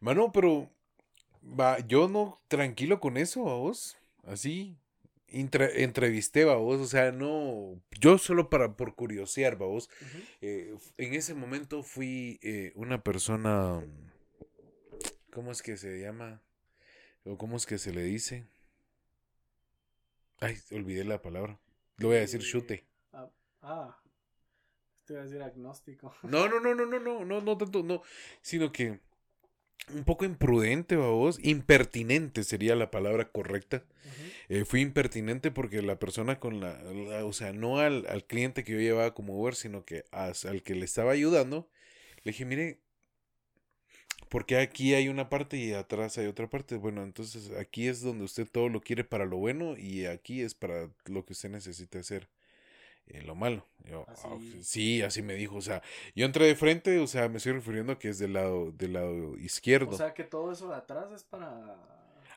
Mano, 0.00 0.32
pero 0.32 0.68
va, 1.44 1.78
yo 1.86 2.08
no 2.08 2.40
tranquilo 2.48 3.00
con 3.00 3.16
eso, 3.16 3.42
vos. 3.42 3.96
Así, 4.24 4.76
entrevisté, 5.28 6.44
vos, 6.44 6.80
o 6.80 6.86
sea, 6.86 7.12
no, 7.12 7.80
yo 8.00 8.18
solo 8.18 8.48
para, 8.48 8.76
por 8.76 8.94
curiosear, 8.94 9.56
vos. 9.56 9.90
Eh, 10.40 10.74
en 10.96 11.14
ese 11.14 11.34
momento 11.34 11.82
fui 11.82 12.38
eh, 12.42 12.72
una 12.74 13.02
persona 13.02 13.82
¿Cómo 15.34 15.50
es 15.50 15.62
que 15.62 15.76
se 15.76 15.98
llama? 16.00 16.40
¿O 17.24 17.36
cómo 17.36 17.56
es 17.56 17.66
que 17.66 17.76
se 17.76 17.92
le 17.92 18.04
dice? 18.04 18.46
Ay, 20.38 20.56
olvidé 20.70 21.02
la 21.02 21.20
palabra. 21.20 21.58
Le 21.96 22.06
voy 22.06 22.16
a 22.16 22.20
decir 22.20 22.40
Eh, 22.40 22.44
chute. 22.44 22.84
Ah, 23.12 23.28
ah, 23.62 23.98
te 25.04 25.14
iba 25.14 25.22
a 25.22 25.24
decir 25.24 25.42
agnóstico. 25.42 26.14
No, 26.22 26.48
no, 26.48 26.60
no, 26.60 26.72
no, 26.76 26.86
no, 26.86 27.00
no, 27.00 27.24
no, 27.24 27.40
no 27.40 27.58
tanto, 27.58 27.82
no. 27.82 28.02
Sino 28.42 28.70
que 28.70 29.00
un 29.92 30.04
poco 30.04 30.24
imprudente, 30.24 30.96
vos. 30.96 31.38
Impertinente 31.42 32.44
sería 32.44 32.74
la 32.76 32.90
palabra 32.90 33.30
correcta. 33.30 33.84
Eh, 34.48 34.64
fui 34.64 34.80
impertinente 34.82 35.50
porque 35.50 35.82
la 35.82 35.98
persona 35.98 36.40
con 36.40 36.60
la, 36.60 36.82
la- 36.82 37.24
o 37.26 37.32
sea, 37.32 37.52
no 37.52 37.78
al, 37.80 38.06
al 38.08 38.24
cliente 38.26 38.64
que 38.64 38.72
yo 38.74 38.78
llevaba 38.80 39.14
como 39.14 39.38
Uber, 39.40 39.54
sino 39.56 39.84
que 39.84 40.04
as- 40.12 40.44
al 40.46 40.62
que 40.62 40.74
le 40.74 40.84
estaba 40.86 41.12
ayudando, 41.12 41.68
le 42.24 42.32
dije, 42.32 42.44
mire, 42.46 42.80
porque 44.28 44.56
aquí 44.58 44.94
hay 44.94 45.08
una 45.08 45.28
parte 45.28 45.56
y 45.56 45.72
atrás 45.72 46.18
hay 46.18 46.26
otra 46.26 46.48
parte. 46.48 46.76
Bueno, 46.76 47.02
entonces 47.02 47.50
aquí 47.58 47.88
es 47.88 48.00
donde 48.00 48.24
usted 48.24 48.48
todo 48.50 48.68
lo 48.68 48.80
quiere 48.80 49.04
para 49.04 49.24
lo 49.26 49.36
bueno 49.38 49.76
y 49.76 50.06
aquí 50.06 50.42
es 50.42 50.54
para 50.54 50.90
lo 51.06 51.24
que 51.24 51.32
usted 51.34 51.50
necesita 51.50 51.98
hacer 52.00 52.28
eh, 53.06 53.22
lo 53.22 53.34
malo. 53.34 53.66
Yo, 53.84 54.04
Así. 54.08 54.22
"Ah, 54.24 54.34
ok". 54.34 54.42
sí, 54.62 55.02
así 55.02 55.22
me 55.22 55.34
dijo. 55.34 55.56
O 55.56 55.60
sea, 55.60 55.82
yo 56.14 56.24
entré 56.26 56.46
de 56.46 56.54
frente, 56.56 56.98
o 56.98 57.06
sea, 57.06 57.28
me 57.28 57.36
estoy 57.36 57.52
refiriendo 57.52 57.92
a 57.92 57.98
que 57.98 58.08
es 58.08 58.18
del 58.18 58.32
lado, 58.32 58.72
del 58.72 58.94
lado 58.94 59.36
izquierdo. 59.38 59.90
O 59.90 59.96
sea 59.96 60.14
que 60.14 60.24
todo 60.24 60.52
eso 60.52 60.68
de 60.68 60.76
atrás 60.76 61.12
es 61.12 61.22
para. 61.24 61.76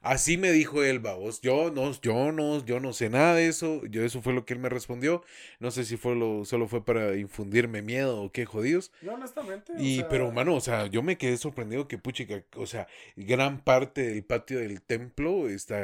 Así 0.01 0.37
me 0.37 0.51
dijo 0.51 0.83
él, 0.83 0.99
babos. 0.99 1.41
Yo 1.41 1.71
no, 1.71 1.91
yo 2.01 2.31
no, 2.31 2.63
yo 2.63 2.79
no 2.79 2.93
sé 2.93 3.09
nada 3.09 3.33
de 3.33 3.47
eso. 3.47 3.83
Yo 3.87 4.03
eso 4.03 4.21
fue 4.21 4.31
lo 4.33 4.45
que 4.45 4.53
él 4.53 4.59
me 4.59 4.69
respondió. 4.69 5.23
No 5.59 5.71
sé 5.71 5.85
si 5.85 5.97
fue 5.97 6.15
lo, 6.15 6.45
solo 6.45 6.67
fue 6.67 6.85
para 6.85 7.15
infundirme 7.17 7.81
miedo 7.81 8.21
o 8.21 8.31
qué 8.31 8.45
jodidos. 8.45 8.91
Yo 9.01 9.15
honestamente. 9.15 9.73
o 9.73 9.79
Y, 9.79 9.97
sea, 9.97 10.07
pero, 10.07 10.31
mano, 10.31 10.55
o 10.55 10.61
sea, 10.61 10.85
yo 10.85 11.01
me 11.01 11.17
quedé 11.17 11.35
sorprendido 11.37 11.87
que, 11.87 11.97
puchica, 11.97 12.43
o 12.55 12.67
sea, 12.67 12.87
gran 13.15 13.59
parte 13.63 14.03
del 14.03 14.23
patio 14.23 14.59
del 14.59 14.81
templo 14.83 15.49
está, 15.49 15.79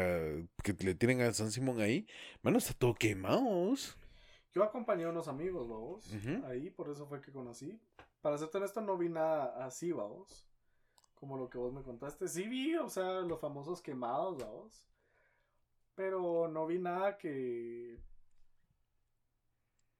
que 0.63 0.73
le 0.79 0.93
tienen 0.93 1.21
a 1.21 1.33
San 1.33 1.51
Simón 1.51 1.81
ahí, 1.81 2.05
mano, 2.43 2.59
está 2.59 2.73
todo 2.73 2.93
quemados. 2.93 3.97
Yo 4.53 4.63
acompañé 4.63 5.05
a 5.05 5.09
unos 5.09 5.27
amigos, 5.27 5.67
vamos. 5.67 6.09
Ahí, 6.45 6.69
por 6.69 6.89
eso 6.89 7.05
fue 7.07 7.21
que 7.21 7.31
conocí. 7.31 7.79
Para 8.21 8.37
serte 8.37 8.57
honesto, 8.57 8.81
no 8.81 8.97
vi 8.97 9.09
nada 9.09 9.65
así, 9.65 9.91
vamos. 9.91 10.45
Como 11.15 11.37
lo 11.37 11.49
que 11.49 11.57
vos 11.57 11.73
me 11.73 11.81
contaste. 11.81 12.27
Sí 12.27 12.47
vi, 12.47 12.75
o 12.75 12.89
sea, 12.89 13.21
los 13.21 13.39
famosos 13.39 13.81
quemados, 13.81 14.37
vamos. 14.37 14.87
Pero 15.95 16.47
no 16.47 16.67
vi 16.67 16.77
nada 16.79 17.17
que 17.17 17.97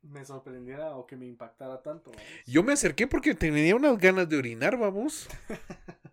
me 0.03 0.23
sorprendiera 0.25 0.95
o 0.97 1.07
que 1.07 1.15
me 1.15 1.25
impactara 1.25 1.81
tanto. 1.81 2.11
vamos. 2.11 2.25
Yo 2.45 2.61
me 2.63 2.73
acerqué 2.73 3.07
porque 3.07 3.33
tenía 3.33 3.75
unas 3.75 3.97
ganas 3.97 4.29
de 4.29 4.37
orinar, 4.37 4.77
vamos. 4.77 5.27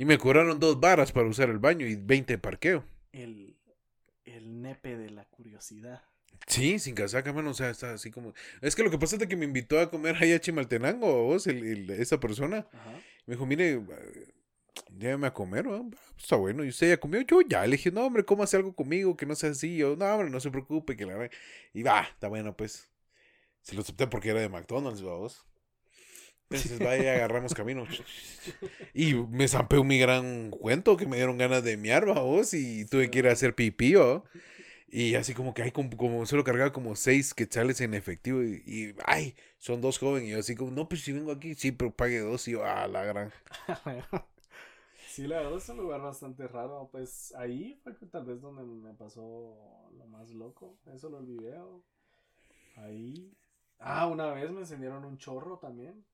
Y 0.00 0.04
me 0.04 0.16
cobraron 0.16 0.60
dos 0.60 0.78
varas 0.78 1.10
para 1.10 1.26
usar 1.28 1.50
el 1.50 1.58
baño 1.58 1.84
y 1.84 1.96
20 1.96 2.34
de 2.34 2.38
parqueo. 2.38 2.84
El, 3.10 3.56
el 4.24 4.62
nepe 4.62 4.96
de 4.96 5.10
la 5.10 5.24
curiosidad. 5.24 6.04
Sí, 6.46 6.78
sin 6.78 6.94
casaca, 6.94 7.32
mano, 7.32 7.50
o 7.50 7.54
sea, 7.54 7.68
está 7.70 7.92
así 7.92 8.10
como... 8.10 8.32
Es 8.62 8.74
que 8.74 8.82
lo 8.82 8.90
que 8.90 8.98
pasa 8.98 9.16
es 9.16 9.26
que 9.26 9.36
me 9.36 9.44
invitó 9.44 9.78
a 9.80 9.90
comer 9.90 10.16
allá 10.16 10.36
a 10.36 10.40
Chimaltenango, 10.40 11.24
vos, 11.24 11.46
el, 11.46 11.64
el- 11.66 11.90
esa 11.90 12.18
persona. 12.20 12.66
Ajá. 12.72 12.92
Me 13.26 13.34
dijo, 13.34 13.44
mire, 13.44 13.80
llévame 14.98 15.26
a 15.26 15.34
comer, 15.34 15.66
¿no? 15.66 15.90
Está 16.16 16.36
bueno. 16.36 16.64
¿Y 16.64 16.68
usted 16.68 16.88
ya 16.88 16.96
comió? 16.96 17.20
Yo 17.20 17.40
ya. 17.42 17.66
Le 17.66 17.72
dije, 17.76 17.90
no, 17.90 18.06
hombre, 18.06 18.24
cómase 18.24 18.56
algo 18.56 18.74
conmigo 18.74 19.16
que 19.16 19.26
no 19.26 19.34
sea 19.34 19.50
así. 19.50 19.76
Yo, 19.76 19.96
no, 19.96 20.06
hombre, 20.06 20.30
no 20.30 20.40
se 20.40 20.50
preocupe. 20.50 20.96
que 20.96 21.04
la... 21.04 21.28
Y 21.74 21.82
va, 21.82 22.02
está 22.02 22.28
bueno, 22.28 22.56
pues. 22.56 22.88
Se 23.60 23.74
lo 23.74 23.82
acepté 23.82 24.06
porque 24.06 24.30
era 24.30 24.40
de 24.40 24.48
McDonald's, 24.48 25.02
vamos. 25.02 25.44
Entonces, 26.50 26.78
vaya, 26.78 27.12
agarramos 27.12 27.52
camino. 27.52 27.86
Y 28.94 29.12
me 29.12 29.46
zampé 29.48 29.82
mi 29.84 29.98
gran 29.98 30.48
cuento 30.50 30.96
que 30.96 31.04
me 31.06 31.16
dieron 31.16 31.36
ganas 31.36 31.62
de 31.62 31.76
miar, 31.76 32.06
vos. 32.06 32.54
Y 32.54 32.86
tuve 32.86 33.10
que 33.10 33.18
ir 33.18 33.28
a 33.28 33.32
hacer 33.32 33.54
pipí, 33.54 33.92
¿va? 33.94 34.22
Y 34.90 35.14
así 35.16 35.34
como 35.34 35.54
que 35.54 35.62
hay 35.62 35.70
como, 35.72 35.96
como 35.96 36.24
solo 36.26 36.44
cargaba 36.44 36.72
como 36.72 36.96
seis 36.96 37.34
quetzales 37.34 37.80
en 37.80 37.94
efectivo. 37.94 38.42
Y, 38.42 38.94
ay, 39.06 39.34
son 39.58 39.80
dos 39.80 39.98
jóvenes. 39.98 40.28
Y 40.28 40.32
yo 40.32 40.38
así 40.38 40.54
como, 40.56 40.70
no, 40.70 40.88
pues 40.88 41.02
si 41.02 41.12
vengo 41.12 41.32
aquí, 41.32 41.54
sí, 41.54 41.72
pero 41.72 41.94
pague 41.94 42.20
dos. 42.20 42.48
Y 42.48 42.52
yo, 42.52 42.64
ah, 42.64 42.86
la 42.88 43.04
gran. 43.04 43.32
Sí, 45.06 45.26
la 45.26 45.38
verdad 45.38 45.56
es 45.58 45.68
un 45.68 45.78
lugar 45.78 46.00
bastante 46.00 46.46
raro. 46.46 46.88
Pues 46.92 47.34
ahí 47.36 47.74
fue 47.82 47.96
que 47.96 48.06
tal 48.06 48.24
vez 48.24 48.40
donde 48.40 48.62
me 48.64 48.94
pasó 48.94 49.90
lo 49.96 50.06
más 50.06 50.30
loco. 50.30 50.78
Eso 50.94 51.08
lo 51.08 51.18
el 51.18 51.26
video. 51.26 51.82
Ahí. 52.76 53.36
Ah, 53.78 54.06
una 54.06 54.32
vez 54.32 54.50
me 54.50 54.60
encendieron 54.60 55.04
un 55.04 55.18
chorro 55.18 55.58
también. 55.58 56.04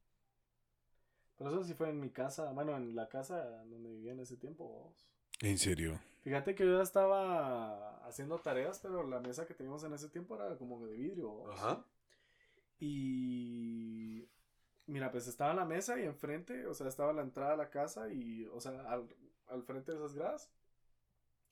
Pero 1.36 1.50
eso 1.50 1.64
sí 1.64 1.74
fue 1.74 1.90
en 1.90 2.00
mi 2.00 2.10
casa. 2.10 2.52
Bueno, 2.52 2.76
en 2.76 2.94
la 2.94 3.08
casa 3.08 3.64
donde 3.66 3.90
vivía 3.90 4.12
en 4.12 4.20
ese 4.20 4.36
tiempo. 4.36 4.94
En 5.40 5.58
serio. 5.58 6.00
Fíjate 6.22 6.54
que 6.54 6.64
yo 6.64 6.76
ya 6.76 6.82
estaba 6.82 7.98
haciendo 8.06 8.38
tareas, 8.38 8.78
pero 8.80 9.06
la 9.06 9.20
mesa 9.20 9.46
que 9.46 9.54
teníamos 9.54 9.84
en 9.84 9.92
ese 9.92 10.08
tiempo 10.08 10.36
era 10.36 10.56
como 10.56 10.84
de 10.86 10.92
vidrio. 10.92 11.28
vos. 11.30 11.60
Y 12.80 14.28
mira, 14.86 15.10
pues 15.10 15.26
estaba 15.26 15.54
la 15.54 15.64
mesa 15.64 15.98
y 15.98 16.04
enfrente, 16.04 16.66
o 16.66 16.74
sea, 16.74 16.88
estaba 16.88 17.12
la 17.12 17.22
entrada 17.22 17.54
a 17.54 17.56
la 17.56 17.70
casa 17.70 18.12
y, 18.12 18.46
o 18.46 18.60
sea, 18.60 18.80
al, 18.90 19.08
al 19.48 19.62
frente 19.64 19.92
de 19.92 19.98
esas 19.98 20.14
gradas 20.14 20.50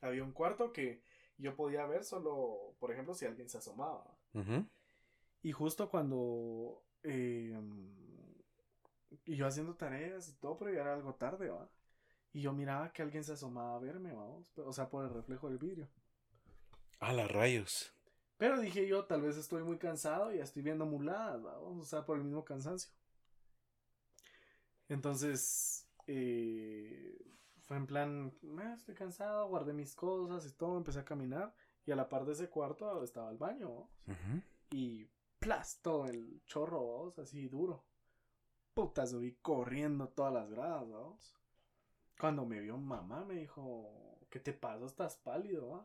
había 0.00 0.24
un 0.24 0.32
cuarto 0.32 0.72
que 0.72 1.02
yo 1.38 1.54
podía 1.54 1.86
ver 1.86 2.04
solo, 2.04 2.74
por 2.78 2.92
ejemplo, 2.92 3.14
si 3.14 3.24
alguien 3.24 3.48
se 3.48 3.58
asomaba. 3.58 4.04
Ujú. 4.34 4.66
Y 5.42 5.52
justo 5.52 5.88
cuando 5.88 6.82
eh, 7.02 7.58
y 9.24 9.36
yo 9.36 9.46
haciendo 9.46 9.74
tareas 9.74 10.28
y 10.28 10.34
todo, 10.34 10.56
pero 10.56 10.72
ya 10.72 10.80
era 10.80 10.94
algo 10.94 11.14
tarde, 11.14 11.48
¿va? 11.50 11.68
Y 12.32 12.40
yo 12.42 12.52
miraba 12.52 12.92
que 12.92 13.02
alguien 13.02 13.24
se 13.24 13.32
asomaba 13.32 13.76
a 13.76 13.80
verme, 13.80 14.12
vamos, 14.14 14.50
o 14.58 14.72
sea, 14.72 14.88
por 14.88 15.04
el 15.04 15.10
reflejo 15.10 15.48
del 15.48 15.58
vidrio. 15.58 15.88
A 17.00 17.12
las 17.12 17.30
rayos. 17.30 17.92
Pero 18.38 18.60
dije 18.60 18.86
yo, 18.86 19.04
tal 19.04 19.22
vez 19.22 19.36
estoy 19.36 19.62
muy 19.62 19.78
cansado 19.78 20.32
y 20.32 20.38
ya 20.38 20.44
estoy 20.44 20.62
viendo 20.62 20.86
muladas, 20.86 21.42
vamos, 21.42 21.78
o 21.78 21.84
sea, 21.84 22.04
por 22.04 22.16
el 22.16 22.24
mismo 22.24 22.44
cansancio. 22.44 22.90
Entonces, 24.88 25.86
eh, 26.06 27.18
fue 27.60 27.76
en 27.76 27.86
plan, 27.86 28.32
"Ah, 28.58 28.74
estoy 28.74 28.94
cansado, 28.94 29.48
guardé 29.48 29.72
mis 29.72 29.94
cosas 29.94 30.46
y 30.46 30.52
todo, 30.56 30.76
empecé 30.76 30.98
a 31.00 31.04
caminar 31.04 31.54
y 31.86 31.92
a 31.92 31.96
la 31.96 32.08
par 32.08 32.24
de 32.24 32.32
ese 32.32 32.48
cuarto 32.48 33.02
estaba 33.04 33.30
el 33.30 33.38
baño 33.38 33.68
vamos, 33.68 33.90
y 34.70 35.06
plas, 35.38 35.80
todo 35.82 36.06
el 36.06 36.42
chorro, 36.44 36.98
vamos, 36.98 37.18
así 37.18 37.48
duro. 37.48 37.84
Puta, 38.74 39.06
subí 39.06 39.34
corriendo 39.42 40.08
todas 40.08 40.32
las 40.32 40.50
gradas, 40.50 40.88
vamos. 40.88 41.34
Cuando 42.18 42.44
me 42.44 42.60
vio 42.60 42.76
mamá 42.76 43.24
me 43.24 43.34
dijo, 43.34 44.18
¿qué 44.30 44.40
te 44.40 44.52
pasa? 44.52 44.86
Estás 44.86 45.16
pálido, 45.16 45.70
va? 45.70 45.82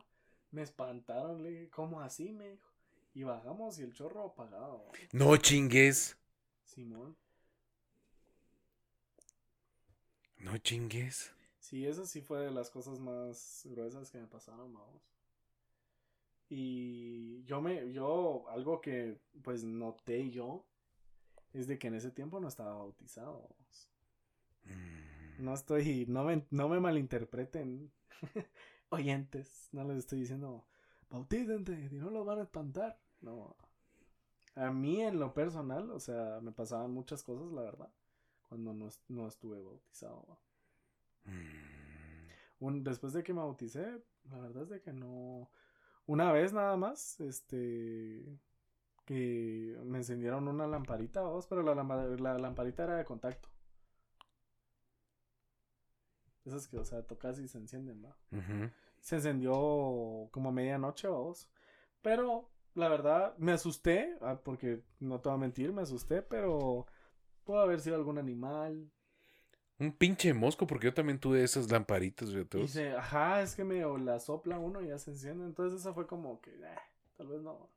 Me 0.50 0.62
espantaron, 0.62 1.42
le 1.42 1.50
dije, 1.50 1.70
¿cómo 1.70 2.00
así? 2.00 2.32
Me 2.32 2.50
dijo. 2.50 2.68
Y 3.14 3.24
bajamos 3.24 3.78
y 3.78 3.82
el 3.82 3.92
chorro 3.92 4.24
apagado. 4.24 4.90
No 5.12 5.36
chingues. 5.36 6.16
Simón. 6.64 7.16
No 10.36 10.56
chingues. 10.58 11.32
Sí, 11.58 11.86
esa 11.86 12.06
sí 12.06 12.22
fue 12.22 12.40
de 12.40 12.50
las 12.50 12.70
cosas 12.70 13.00
más 13.00 13.62
gruesas 13.64 14.10
que 14.10 14.18
me 14.18 14.26
pasaron, 14.26 14.72
vamos. 14.72 15.02
Y 16.48 17.44
yo 17.44 17.60
me, 17.60 17.92
yo, 17.92 18.48
algo 18.48 18.80
que 18.80 19.18
pues 19.42 19.64
noté 19.64 20.30
yo, 20.30 20.64
es 21.52 21.66
de 21.66 21.78
que 21.78 21.88
en 21.88 21.94
ese 21.94 22.10
tiempo 22.10 22.40
no 22.40 22.48
estaba 22.48 22.74
bautizado. 22.74 23.54
Mm. 24.64 25.07
No 25.38 25.54
estoy, 25.54 26.06
no 26.08 26.24
me, 26.24 26.44
no 26.50 26.68
me 26.68 26.80
malinterpreten, 26.80 27.92
oyentes, 28.90 29.68
no 29.72 29.84
les 29.84 29.98
estoy 29.98 30.20
diciendo, 30.20 30.64
bautícense, 31.10 31.88
y 31.92 31.94
no 31.94 32.10
los 32.10 32.26
van 32.26 32.40
a 32.40 32.42
espantar. 32.42 32.98
No. 33.20 33.56
A 34.56 34.72
mí 34.72 35.00
en 35.00 35.20
lo 35.20 35.34
personal, 35.34 35.90
o 35.90 36.00
sea, 36.00 36.40
me 36.42 36.50
pasaban 36.52 36.90
muchas 36.92 37.22
cosas, 37.22 37.52
la 37.52 37.62
verdad, 37.62 37.90
cuando 38.48 38.74
no, 38.74 38.88
no 39.08 39.28
estuve 39.28 39.62
bautizado. 39.62 40.38
Mm. 41.24 42.64
Un, 42.64 42.82
después 42.82 43.12
de 43.12 43.22
que 43.22 43.32
me 43.32 43.40
bauticé, 43.40 44.02
la 44.30 44.38
verdad 44.38 44.64
es 44.64 44.68
de 44.70 44.80
que 44.80 44.92
no. 44.92 45.48
Una 46.06 46.32
vez 46.32 46.52
nada 46.52 46.76
más, 46.76 47.20
este. 47.20 48.40
Que 49.04 49.78
me 49.84 49.98
encendieron 49.98 50.48
una 50.48 50.66
lamparita, 50.66 51.22
vamos, 51.22 51.46
pero 51.46 51.62
la 51.62 52.38
lamparita 52.38 52.84
era 52.84 52.96
de 52.96 53.04
contacto. 53.04 53.48
Esas 56.48 56.66
que, 56.66 56.78
o 56.78 56.84
sea, 56.84 57.02
tocas 57.02 57.38
y 57.38 57.46
se 57.48 57.58
encienden, 57.58 58.02
¿va? 58.04 58.16
Ujú. 58.32 58.70
Se 59.00 59.16
encendió 59.16 59.52
como 60.32 60.48
a 60.48 60.52
medianoche, 60.52 61.06
vamos. 61.08 61.48
Pero, 62.02 62.48
la 62.74 62.88
verdad, 62.88 63.36
me 63.38 63.52
asusté, 63.52 64.16
ah, 64.20 64.40
porque 64.42 64.82
no 64.98 65.20
te 65.20 65.28
voy 65.28 65.36
a 65.36 65.40
mentir, 65.40 65.72
me 65.72 65.82
asusté, 65.82 66.22
pero 66.22 66.86
pudo 67.44 67.60
haber 67.60 67.80
sido 67.80 67.96
algún 67.96 68.18
animal, 68.18 68.90
Un 69.80 69.92
pinche 69.92 70.34
mosco, 70.34 70.66
porque 70.66 70.86
yo 70.86 70.94
también 70.94 71.20
tuve 71.20 71.44
esas 71.44 71.70
lamparitas, 71.70 72.30
de 72.32 72.40
Y 72.40 72.44
todos. 72.44 72.66
dice, 72.66 72.92
ajá, 72.96 73.42
es 73.42 73.54
que 73.54 73.62
me 73.62 73.84
o 73.84 73.96
la 73.96 74.18
sopla 74.18 74.58
uno 74.58 74.80
y 74.82 74.88
ya 74.88 74.98
se 74.98 75.12
enciende. 75.12 75.44
Entonces 75.44 75.80
eso 75.80 75.94
fue 75.94 76.06
como 76.08 76.40
que, 76.40 76.50
"Ah, 76.66 76.82
tal 77.16 77.28
vez 77.28 77.40
no. 77.42 77.70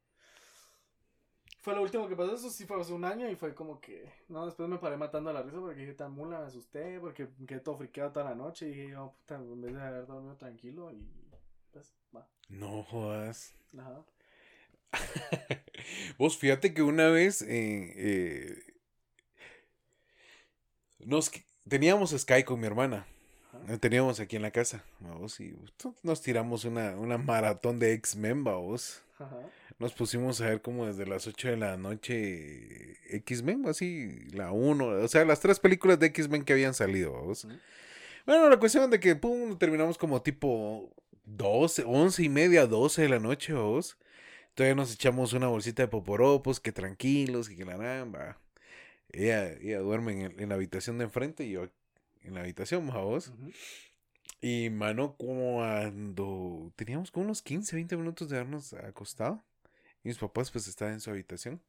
Fue 1.62 1.76
lo 1.76 1.84
último 1.84 2.08
que 2.08 2.16
pasó, 2.16 2.34
eso 2.34 2.50
sí 2.50 2.66
fue 2.66 2.82
hace 2.82 2.92
un 2.92 3.06
año 3.06 3.30
y 3.30 3.36
fue 3.36 3.54
como 3.54 3.80
que, 3.80 4.12
no, 4.30 4.46
después 4.48 4.68
me 4.68 4.80
paré 4.80 4.98
matando 4.98 5.30
a 5.30 5.34
la 5.34 5.44
risa 5.44 5.60
porque 5.60 5.82
dije, 5.82 5.94
tan 5.94 6.12
mula, 6.12 6.40
me 6.40 6.46
asusté, 6.48 7.00
porque 7.00 7.28
quedé 7.48 7.60
todo 7.60 7.78
friqueado 7.78 8.12
toda 8.12 8.26
la 8.26 8.36
noche 8.36 8.68
y 8.68 8.70
dije, 8.72 8.96
oh, 8.98 9.14
puta, 9.14 9.36
en 9.36 9.62
vez 9.62 9.74
de 9.76 9.82
haber 9.82 10.08
dormido 10.08 10.36
tranquilo 10.38 10.92
y 10.92 11.08
pues, 11.72 11.94
va. 12.16 12.28
No 12.50 12.82
jodas. 12.84 13.54
Ajá. 13.78 14.04
Vos 16.18 16.36
fíjate 16.38 16.74
que 16.74 16.82
una 16.82 17.10
vez 17.10 17.44
eh, 17.44 17.94
eh, 17.96 18.64
nos 21.00 21.32
teníamos 21.68 22.12
Sky 22.12 22.44
con 22.44 22.60
mi 22.60 22.68
hermana. 22.68 23.06
Ajá. 23.54 23.78
Teníamos 23.78 24.20
aquí 24.20 24.36
en 24.38 24.42
la 24.42 24.52
casa, 24.52 24.84
vamos, 25.00 25.40
y 25.40 25.52
tu- 25.78 25.96
nos 26.04 26.22
tiramos 26.22 26.66
una, 26.66 26.96
una 26.98 27.18
maratón 27.18 27.80
de 27.80 27.94
X-Men, 27.94 28.44
vamos. 28.44 29.04
Ajá. 29.20 29.38
Nos 29.82 29.94
pusimos 29.94 30.40
a 30.42 30.46
ver 30.46 30.62
como 30.62 30.86
desde 30.86 31.08
las 31.08 31.26
8 31.26 31.48
de 31.50 31.58
la 31.58 31.76
noche 31.76 32.98
X-Men, 33.18 33.68
así, 33.68 34.12
la 34.32 34.52
1, 34.52 34.86
o 34.86 35.08
sea, 35.08 35.26
las 35.26 35.40
tres 35.40 35.60
películas 35.60 35.98
de 35.98 36.06
X-Men 36.06 36.44
que 36.44 36.54
habían 36.54 36.76
salido. 36.76 37.14
Ujú. 37.24 37.48
Bueno, 38.28 38.48
la 38.48 38.60
cuestión 38.60 38.92
de 38.92 39.00
que, 39.00 39.16
pum, 39.16 39.58
terminamos 39.58 39.98
como 39.98 40.22
tipo 40.22 40.94
12, 41.26 41.84
11 41.84 42.24
y 42.24 42.30
media, 42.30 42.68
12 42.68 43.02
de 43.02 43.10
la 43.10 43.18
noche, 43.18 43.54
vos. 43.54 43.98
Todavía 44.54 44.76
nos 44.76 44.94
echamos 44.94 45.34
una 45.34 45.48
bolsita 45.48 45.82
de 45.82 45.88
poporopos, 45.88 46.60
que 46.60 46.72
tranquilos, 46.72 47.50
que, 47.50 47.66
la 47.66 47.78
nada. 47.78 48.40
Ella, 49.10 49.52
ella 49.54 49.80
duerme 49.80 50.12
en, 50.12 50.22
el- 50.22 50.40
en 50.42 50.50
la 50.50 50.56
habitación 50.56 51.00
de 51.00 51.06
enfrente 51.06 51.44
y 51.44 51.54
yo 51.54 51.68
en 52.22 52.36
la 52.36 52.42
habitación, 52.42 52.86
vos. 52.86 53.34
Y, 54.42 54.70
mano, 54.70 55.16
cuando 55.18 56.72
teníamos 56.76 57.10
como 57.10 57.26
unos 57.26 57.42
15, 57.42 57.76
20 57.76 57.98
minutos 57.98 58.30
de 58.30 58.36
habernos 58.38 58.74
acostado. 58.74 59.44
Y 60.04 60.10
mis 60.10 60.18
papás, 60.18 60.52
pues, 60.52 60.68
estaban 60.68 60.96
en 60.96 61.00
su 61.00 61.10
habitación. 61.10 61.62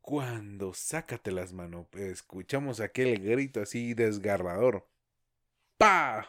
Cuando, 0.00 0.74
sácatelas, 0.74 1.52
mano, 1.52 1.86
escuchamos 1.92 2.80
aquel 2.80 3.20
grito 3.20 3.62
así 3.62 3.94
desgarrador. 3.94 4.86
¡Pa! 5.78 6.26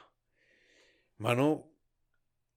Mano, 1.17 1.65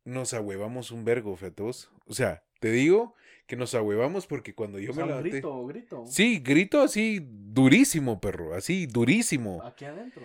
nos 0.05 0.35
ahuevamos 0.35 0.91
un 0.91 1.05
vergo, 1.05 1.35
fetos. 1.37 1.91
O 2.07 2.15
sea, 2.15 2.45
te 2.61 2.71
digo 2.71 3.15
que 3.47 3.57
nos 3.57 3.75
ahuevamos 3.75 4.27
porque 4.27 4.55
cuando 4.55 4.79
yo 4.79 4.91
O 4.91 4.95
sea, 4.95 5.05
me 5.05 5.09
levanté... 5.09 5.31
grito, 5.31 5.67
grito. 5.67 6.05
Sí, 6.07 6.41
grito 6.41 6.83
así 6.83 7.27
durísimo, 7.31 8.21
perro. 8.21 8.55
Así, 8.55 8.87
durísimo. 8.87 9.63
Aquí 9.63 9.85
adentro. 9.85 10.23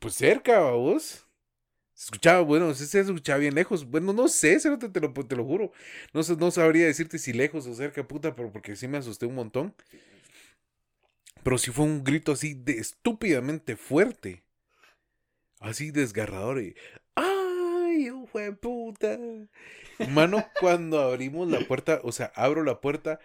Pues 0.00 0.14
cerca, 0.14 0.60
vos. 0.70 1.25
Se 1.96 2.04
escuchaba, 2.04 2.42
bueno, 2.42 2.74
se, 2.74 3.00
escuchaba 3.00 3.38
bien 3.38 3.54
lejos. 3.54 3.90
Bueno, 3.90 4.12
no 4.12 4.28
sé, 4.28 4.60
cerote, 4.60 4.90
te 4.90 5.00
lo, 5.00 5.14
te 5.14 5.34
lo 5.34 5.44
juro. 5.44 5.72
No, 6.12 6.20
no 6.38 6.50
sabría 6.50 6.84
decirte 6.84 7.18
si 7.18 7.32
lejos 7.32 7.66
o 7.66 7.74
cerca, 7.74 8.06
puta, 8.06 8.36
pero 8.36 8.52
porque 8.52 8.76
sí 8.76 8.86
me 8.86 8.98
asusté 8.98 9.24
un 9.24 9.34
montón. 9.34 9.74
Pero 11.42 11.56
sí 11.56 11.70
fue 11.70 11.86
un 11.86 12.04
grito 12.04 12.32
así 12.32 12.52
de 12.52 12.74
estúpidamente 12.74 13.76
fuerte. 13.76 14.44
Así 15.58 15.90
desgarrador 15.90 16.60
y... 16.60 16.76
¡Ay, 17.14 18.10
de 18.34 18.52
puta! 18.52 19.18
Mano, 20.10 20.46
cuando 20.60 21.00
abrimos 21.00 21.48
la 21.48 21.60
puerta, 21.60 22.00
o 22.02 22.12
sea, 22.12 22.30
abro 22.36 22.62
la 22.62 22.82
puerta 22.82 23.20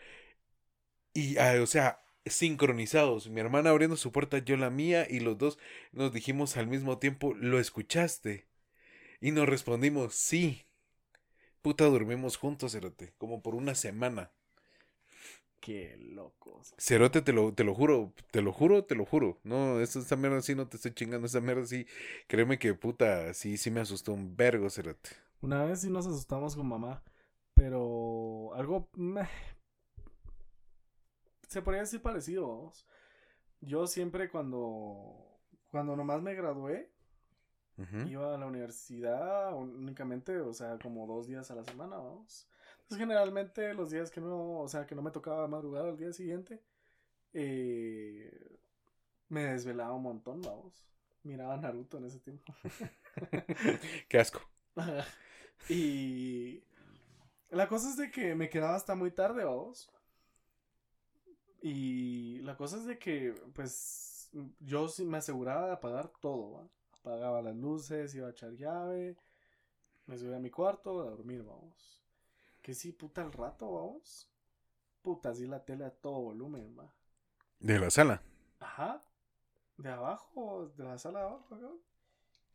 y, 1.14 1.38
ah, 1.40 1.60
o 1.62 1.68
sea, 1.68 2.02
sincronizados. 2.26 3.30
Mi 3.30 3.42
hermana 3.42 3.72
abriendo 3.72 3.98
su 3.98 4.14
puerta, 4.14 4.38
yo 4.38 4.56
la 4.56 4.70
mía, 4.70 5.06
y 5.10 5.20
los 5.20 5.38
dos 5.38 5.60
nos 5.92 6.14
dijimos 6.14 6.56
al 6.56 6.68
mismo 6.68 7.00
tiempo, 7.00 7.34
¿lo 7.34 7.60
escuchaste? 7.60 8.51
Y 9.22 9.32
nos 9.32 9.48
respondimos, 9.48 10.16
sí. 10.16 10.66
Puta, 11.62 11.86
dormimos 11.86 12.38
juntos, 12.38 12.72
Cerote, 12.72 13.14
como 13.20 13.42
por 13.44 13.54
una 13.54 13.76
semana. 13.76 14.32
Qué 15.60 15.96
locos. 16.00 16.74
Cerote, 16.80 17.22
te 17.22 17.32
lo, 17.32 17.54
te 17.54 17.64
lo 17.64 17.76
juro, 17.76 18.14
te 18.32 18.42
lo 18.42 18.52
juro, 18.52 18.84
te 18.84 18.96
lo 18.96 19.06
juro. 19.06 19.40
No, 19.44 19.80
esta, 19.80 20.00
esta 20.00 20.16
mierda 20.16 20.42
sí 20.42 20.56
no 20.56 20.68
te 20.68 20.78
estoy 20.78 20.94
chingando, 20.96 21.28
esta 21.28 21.40
mierda 21.40 21.66
sí, 21.68 21.86
créeme 22.28 22.58
que 22.58 22.74
puta, 22.74 23.32
sí, 23.36 23.58
sí 23.58 23.70
me 23.70 23.82
asustó 23.82 24.12
un 24.14 24.36
vergo, 24.36 24.72
Cerote. 24.72 25.12
Una 25.40 25.64
vez 25.66 25.82
sí 25.82 25.92
nos 25.92 26.08
asustamos 26.08 26.56
con 26.56 26.68
mamá, 26.68 27.04
pero 27.54 28.56
algo 28.56 28.90
meh, 28.96 29.30
se 31.48 31.62
podría 31.62 31.82
decir 31.82 32.02
parecido. 32.02 32.74
Yo 33.60 33.86
siempre 33.86 34.32
cuando 34.32 35.40
cuando 35.70 35.96
nomás 35.96 36.22
me 36.24 36.34
gradué 36.34 36.92
Iba 38.08 38.36
a 38.36 38.38
la 38.38 38.46
universidad 38.46 39.56
únicamente, 39.56 40.40
o 40.40 40.54
sea, 40.54 40.78
como 40.80 41.08
dos 41.08 41.28
días 41.28 41.50
a 41.52 41.56
la 41.56 41.64
semana, 41.64 41.98
vamos. 41.98 42.48
Entonces 42.82 42.98
generalmente 42.98 43.74
los 43.74 43.92
días 43.92 44.12
que 44.12 44.22
no, 44.22 44.60
o 44.60 44.68
sea, 44.68 44.86
que 44.86 44.96
no 44.96 45.02
me 45.02 45.12
tocaba 45.12 45.48
madrugar 45.48 45.86
al 45.86 45.98
día 45.98 46.12
siguiente, 46.12 46.62
eh, 47.34 48.58
me 49.30 49.46
desvelaba 49.46 49.94
un 49.94 50.04
montón, 50.04 50.42
vamos. 50.42 50.84
Miraba 51.24 51.56
Naruto 51.58 51.98
en 51.98 52.06
ese 52.06 52.20
tiempo. 52.20 52.54
Qué 54.10 54.20
asco. 54.20 54.42
y 55.70 56.64
la 57.50 57.68
cosa 57.68 57.90
es 57.90 57.98
de 57.98 58.12
que 58.12 58.36
me 58.36 58.50
quedaba 58.50 58.76
hasta 58.76 58.96
muy 58.96 59.12
tarde, 59.12 59.44
vamos. 59.44 59.90
Y 61.62 62.40
la 62.40 62.58
cosa 62.58 62.78
es 62.78 62.86
de 62.86 62.98
que, 62.98 63.36
pues, 63.54 64.30
yo 64.60 64.88
sí 64.88 65.06
me 65.06 65.18
aseguraba 65.18 65.68
de 65.68 65.74
apagar 65.74 66.12
todo, 66.20 66.54
¿va? 66.54 66.68
Apagaba 67.02 67.42
las 67.42 67.56
luces, 67.56 68.14
iba 68.14 68.28
a 68.28 68.32
echar 68.32 68.52
llave, 68.52 69.18
me 70.06 70.18
subía 70.18 70.38
a 70.38 70.40
mi 70.40 70.52
cuarto 70.52 71.02
a 71.02 71.10
dormir, 71.10 71.44
vamos. 71.44 72.00
Que 72.62 72.76
sí, 72.76 72.92
puta, 72.92 73.24
al 73.24 73.32
rato, 73.32 73.72
vamos. 73.72 74.30
Puta, 75.02 75.30
así 75.30 75.48
la 75.48 75.66
tele 75.66 75.86
a 75.86 75.90
todo 75.90 76.22
volumen, 76.22 76.78
va. 76.78 76.94
De 77.60 77.80
la 77.80 77.90
sala. 77.90 78.22
Ajá. 78.60 79.04
De 79.78 79.90
abajo, 79.90 80.72
de 80.78 80.84
la 80.84 81.00
sala 81.00 81.22
de 81.22 81.26
abajo, 81.26 81.56
acá. 81.56 81.70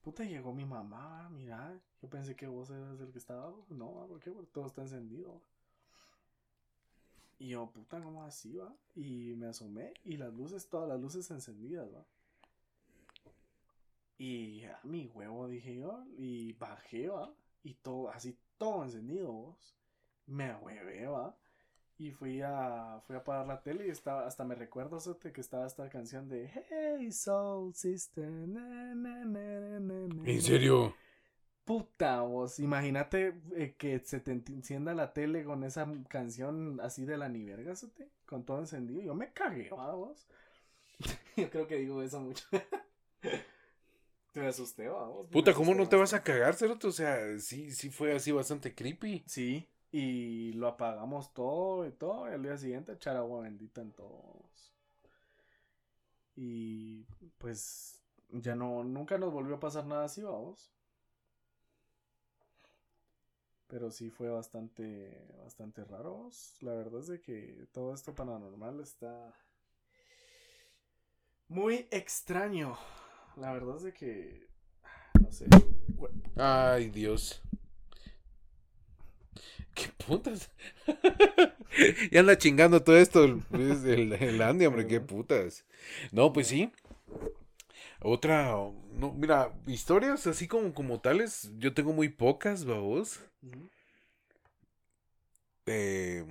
Puta, 0.02 0.22
llegó 0.22 0.52
mi 0.52 0.64
mamá, 0.64 1.28
mira. 1.30 1.80
Yo 2.00 2.08
pensé 2.08 2.36
que 2.36 2.46
vos 2.46 2.70
eras 2.70 3.00
el 3.00 3.10
que 3.10 3.18
estaba 3.18 3.42
abajo. 3.42 3.66
No, 3.70 3.94
¿va? 3.94 4.06
¿por 4.06 4.20
qué? 4.20 4.30
Porque 4.30 4.50
todo 4.52 4.66
está 4.66 4.82
encendido. 4.82 5.42
Y 7.38 7.48
yo, 7.48 7.68
puta, 7.70 8.00
¿cómo 8.00 8.22
así, 8.22 8.56
va? 8.56 8.72
Y 8.94 9.34
me 9.36 9.48
asomé 9.48 9.92
y 10.04 10.16
las 10.16 10.32
luces, 10.32 10.68
todas 10.68 10.88
las 10.88 11.00
luces 11.00 11.28
encendidas, 11.32 11.92
va. 11.92 12.06
Y 14.18 14.64
a 14.64 14.80
mi 14.84 15.08
huevo, 15.08 15.48
dije 15.48 15.76
yo. 15.76 16.04
Y 16.16 16.52
bajé, 16.54 17.08
va. 17.08 17.34
Y 17.62 17.74
todo, 17.74 18.10
así, 18.10 18.38
todo 18.58 18.84
encendido, 18.84 19.32
vos. 19.32 19.76
Me 20.26 20.54
huevé, 20.54 21.06
va. 21.06 21.36
Y 21.98 22.10
fui 22.10 22.42
a, 22.42 23.00
fui 23.06 23.16
a 23.16 23.20
apagar 23.20 23.46
la 23.46 23.62
tele 23.62 23.86
y 23.86 23.90
estaba, 23.90 24.26
hasta 24.26 24.44
me 24.44 24.54
recuerdo 24.54 25.00
Sote, 25.00 25.32
que 25.32 25.40
estaba 25.40 25.66
esta 25.66 25.88
canción 25.88 26.28
de 26.28 26.46
Hey 26.46 27.10
Soul 27.10 27.74
Sister. 27.74 28.28
na, 28.28 28.94
na, 28.94 29.24
na, 29.24 29.60
na, 29.60 29.80
na, 29.80 30.08
na". 30.08 30.30
¿En 30.30 30.42
serio? 30.42 30.94
Puta 31.64 32.20
vos, 32.20 32.60
imagínate 32.60 33.40
eh, 33.56 33.74
que 33.76 33.98
se 33.98 34.20
te 34.20 34.30
encienda 34.30 34.94
la 34.94 35.12
tele 35.12 35.42
con 35.42 35.64
esa 35.64 35.92
canción 36.08 36.78
así 36.80 37.04
de 37.04 37.16
la 37.18 37.28
ni 37.28 37.44
verga, 37.44 37.72
con 38.24 38.44
todo 38.44 38.60
encendido. 38.60 39.02
Yo 39.02 39.14
me 39.14 39.32
cagué, 39.32 39.70
¿va, 39.70 39.92
vos. 39.92 40.28
Yo 41.36 41.50
creo 41.50 41.66
que 41.66 41.76
digo 41.76 42.02
eso 42.02 42.20
mucho. 42.20 42.44
Te 44.36 44.42
me 44.42 44.48
asusté, 44.48 44.86
¿va, 44.86 45.08
vos. 45.08 45.28
Puta, 45.28 45.54
¿cómo 45.54 45.74
no 45.74 45.88
te 45.88 45.96
vas 45.96 46.12
a 46.12 46.22
cagar, 46.22 46.54
Cerote? 46.56 46.88
O 46.88 46.92
sea, 46.92 47.38
sí, 47.38 47.70
sí 47.70 47.88
fue 47.88 48.14
así 48.14 48.32
bastante 48.32 48.74
creepy. 48.74 49.24
Sí, 49.26 49.66
y 49.90 50.52
lo 50.52 50.68
apagamos 50.68 51.32
todo 51.32 51.86
y 51.86 51.92
todo, 51.92 52.28
y 52.28 52.34
al 52.34 52.42
día 52.42 52.58
siguiente 52.58 52.92
echar 52.92 53.16
agua 53.16 53.40
bendita 53.40 53.80
en 53.80 53.92
todos. 53.92 54.74
Y 56.34 57.04
pues 57.38 58.02
ya 58.28 58.54
no, 58.54 58.84
nunca 58.84 59.16
nos 59.16 59.32
volvió 59.32 59.54
a 59.54 59.60
pasar 59.60 59.86
nada 59.86 60.04
así, 60.04 60.20
vamos. 60.20 60.70
Pero 63.68 63.90
sí 63.90 64.10
fue 64.10 64.28
bastante, 64.28 65.26
bastante 65.42 65.82
raro. 65.82 66.12
vamos. 66.12 66.56
La 66.60 66.74
verdad 66.74 67.00
es 67.00 67.06
de 67.06 67.22
que 67.22 67.66
todo 67.72 67.94
esto 67.94 68.14
paranormal 68.14 68.80
está 68.80 69.34
muy 71.48 71.88
extraño. 71.90 72.76
La 73.36 73.52
verdad 73.52 73.76
es 73.76 73.82
de 73.82 73.92
que, 73.92 74.48
no 75.20 75.30
sé. 75.30 75.46
Ay, 76.36 76.88
Dios. 76.90 77.42
¿Qué 79.74 79.88
putas? 80.06 80.50
ya 82.10 82.20
anda 82.20 82.38
chingando 82.38 82.82
todo 82.82 82.96
esto 82.96 83.24
el, 83.24 83.42
pues, 83.42 83.84
el, 83.84 84.14
el 84.14 84.40
Andy, 84.40 84.64
hombre, 84.64 84.86
qué 84.86 85.00
putas. 85.00 85.66
No, 86.12 86.32
pues 86.32 86.46
sí. 86.46 86.72
Otra, 88.00 88.54
no, 88.92 89.12
mira, 89.12 89.52
historias 89.66 90.26
así 90.26 90.48
como, 90.48 90.72
como 90.72 91.00
tales, 91.00 91.50
yo 91.58 91.74
tengo 91.74 91.92
muy 91.92 92.08
pocas, 92.08 92.64
babos. 92.64 93.20
Eh, 95.66 96.24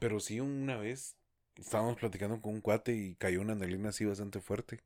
pero 0.00 0.18
sí, 0.18 0.40
una 0.40 0.76
vez 0.76 1.16
estábamos 1.56 1.98
platicando 1.98 2.40
con 2.40 2.54
un 2.54 2.60
cuate 2.60 2.94
y 2.96 3.14
cayó 3.14 3.40
una 3.40 3.54
neblina 3.54 3.90
así 3.90 4.04
bastante 4.04 4.40
fuerte. 4.40 4.80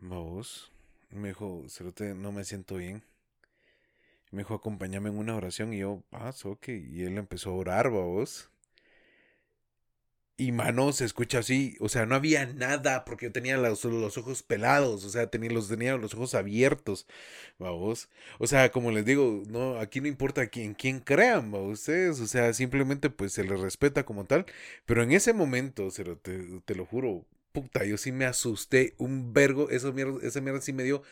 Babos. 0.00 0.72
Me 1.10 1.28
dijo, 1.28 1.64
Cerote, 1.68 2.14
no 2.14 2.32
me 2.32 2.44
siento 2.44 2.76
bien. 2.76 3.02
Me 4.30 4.40
dijo, 4.42 4.54
acompáñame 4.54 5.08
en 5.08 5.18
una 5.18 5.36
oración. 5.36 5.72
Y 5.72 5.78
yo, 5.78 6.02
ah, 6.12 6.32
ok. 6.44 6.68
Y 6.68 7.02
él 7.04 7.18
empezó 7.18 7.50
a 7.50 7.54
orar, 7.54 7.90
babos. 7.90 8.50
Y 10.40 10.52
mano, 10.52 10.92
se 10.92 11.04
escucha 11.04 11.40
así, 11.40 11.76
o 11.80 11.88
sea, 11.88 12.06
no 12.06 12.14
había 12.14 12.46
nada 12.46 13.04
porque 13.04 13.26
yo 13.26 13.32
tenía 13.32 13.56
los, 13.56 13.84
los 13.84 14.16
ojos 14.18 14.44
pelados, 14.44 15.04
o 15.04 15.10
sea, 15.10 15.26
tenía 15.28 15.50
los, 15.50 15.68
tenía 15.68 15.96
los 15.96 16.14
ojos 16.14 16.34
abiertos, 16.36 17.08
vamos. 17.58 18.08
O 18.38 18.46
sea, 18.46 18.70
como 18.70 18.92
les 18.92 19.04
digo, 19.04 19.42
no, 19.48 19.78
aquí 19.80 20.00
no 20.00 20.06
importa 20.06 20.46
quién, 20.46 20.74
quién 20.74 21.00
crean, 21.00 21.52
¿va? 21.52 21.58
ustedes, 21.60 22.20
o 22.20 22.28
sea, 22.28 22.52
simplemente 22.54 23.10
pues 23.10 23.32
se 23.32 23.42
les 23.42 23.58
respeta 23.58 24.04
como 24.04 24.26
tal, 24.26 24.46
pero 24.86 25.02
en 25.02 25.10
ese 25.10 25.32
momento, 25.32 25.88
te, 25.90 26.60
te 26.64 26.74
lo 26.76 26.86
juro, 26.86 27.24
puta, 27.62 27.84
yo 27.84 27.96
sí 27.96 28.12
me 28.12 28.24
asusté 28.26 28.94
un 28.98 29.32
vergo, 29.32 29.70
eso 29.70 29.92
mierda, 29.92 30.18
esa 30.26 30.40
mierda 30.40 30.60
sí 30.60 30.72
me 30.72 30.84
dio 30.84 31.02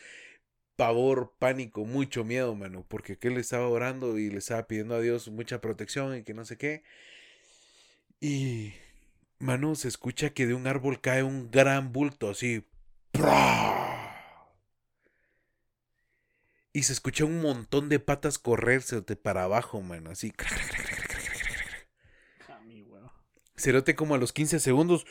pavor, 0.75 1.33
pánico, 1.39 1.85
mucho 1.85 2.23
miedo, 2.23 2.55
mano, 2.55 2.85
porque 2.87 3.17
que 3.17 3.29
le 3.29 3.41
estaba 3.41 3.67
orando 3.67 4.17
y 4.19 4.29
le 4.29 4.39
estaba 4.39 4.67
pidiendo 4.67 4.95
a 4.95 5.01
Dios 5.01 5.29
mucha 5.29 5.61
protección 5.61 6.17
y 6.17 6.23
que 6.23 6.33
no 6.33 6.45
sé 6.45 6.57
qué. 6.57 6.83
Y 8.19 8.73
Mano, 9.39 9.75
se 9.75 9.87
escucha 9.87 10.31
que 10.31 10.47
de 10.47 10.55
un 10.55 10.65
árbol 10.65 10.99
cae 10.99 11.21
un 11.21 11.51
gran 11.51 11.91
bulto, 11.91 12.29
así. 12.31 12.65
Y 16.73 16.83
se 16.83 16.93
escucha 16.93 17.23
un 17.25 17.41
montón 17.41 17.87
de 17.89 17.99
patas 17.99 18.39
correrse 18.39 19.01
para 19.01 19.43
abajo, 19.43 19.81
mano, 19.81 20.09
así. 20.09 20.33
Cerote 23.55 23.95
como 23.95 24.15
a 24.15 24.17
los 24.17 24.33
15 24.33 24.59
segundos 24.59 25.05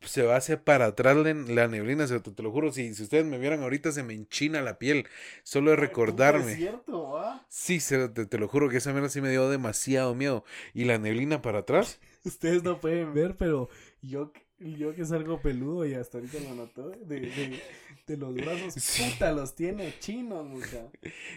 se 0.00 0.22
va 0.22 0.36
hacia 0.36 0.64
para 0.64 0.86
atrás 0.86 1.16
la 1.16 1.68
neblina, 1.68 2.06
te, 2.06 2.42
lo 2.42 2.50
juro, 2.50 2.72
si, 2.72 2.94
si, 2.94 3.02
ustedes 3.02 3.24
me 3.24 3.38
vieran 3.38 3.62
ahorita 3.62 3.92
se 3.92 4.02
me 4.02 4.14
enchina 4.14 4.62
la 4.62 4.78
piel, 4.78 5.06
solo 5.42 5.70
de 5.70 5.76
recordarme. 5.76 6.52
Es 6.52 6.58
cierto, 6.58 7.10
¿va? 7.10 7.44
Sí, 7.48 7.78
te, 7.78 8.26
te, 8.26 8.38
lo 8.38 8.48
juro 8.48 8.68
que 8.68 8.78
esa 8.78 8.92
mierda 8.92 9.08
sí 9.08 9.20
me 9.20 9.30
dio 9.30 9.48
demasiado 9.48 10.14
miedo. 10.14 10.44
Y 10.74 10.84
la 10.84 10.98
neblina 10.98 11.42
para 11.42 11.60
atrás. 11.60 12.00
Ustedes 12.24 12.62
no 12.62 12.80
pueden 12.80 13.14
ver, 13.14 13.36
pero 13.36 13.68
yo, 14.02 14.32
yo 14.58 14.94
que 14.94 15.04
salgo 15.04 15.40
peludo 15.40 15.86
y 15.86 15.94
hasta 15.94 16.18
ahorita 16.18 16.40
lo 16.40 16.54
noto, 16.54 16.90
de, 16.90 17.60
de, 18.06 18.16
los 18.16 18.34
brazos, 18.34 18.74
puta, 19.12 19.32
los 19.32 19.54
tiene 19.54 19.94
chinos, 20.00 20.46
mucha. 20.46 20.88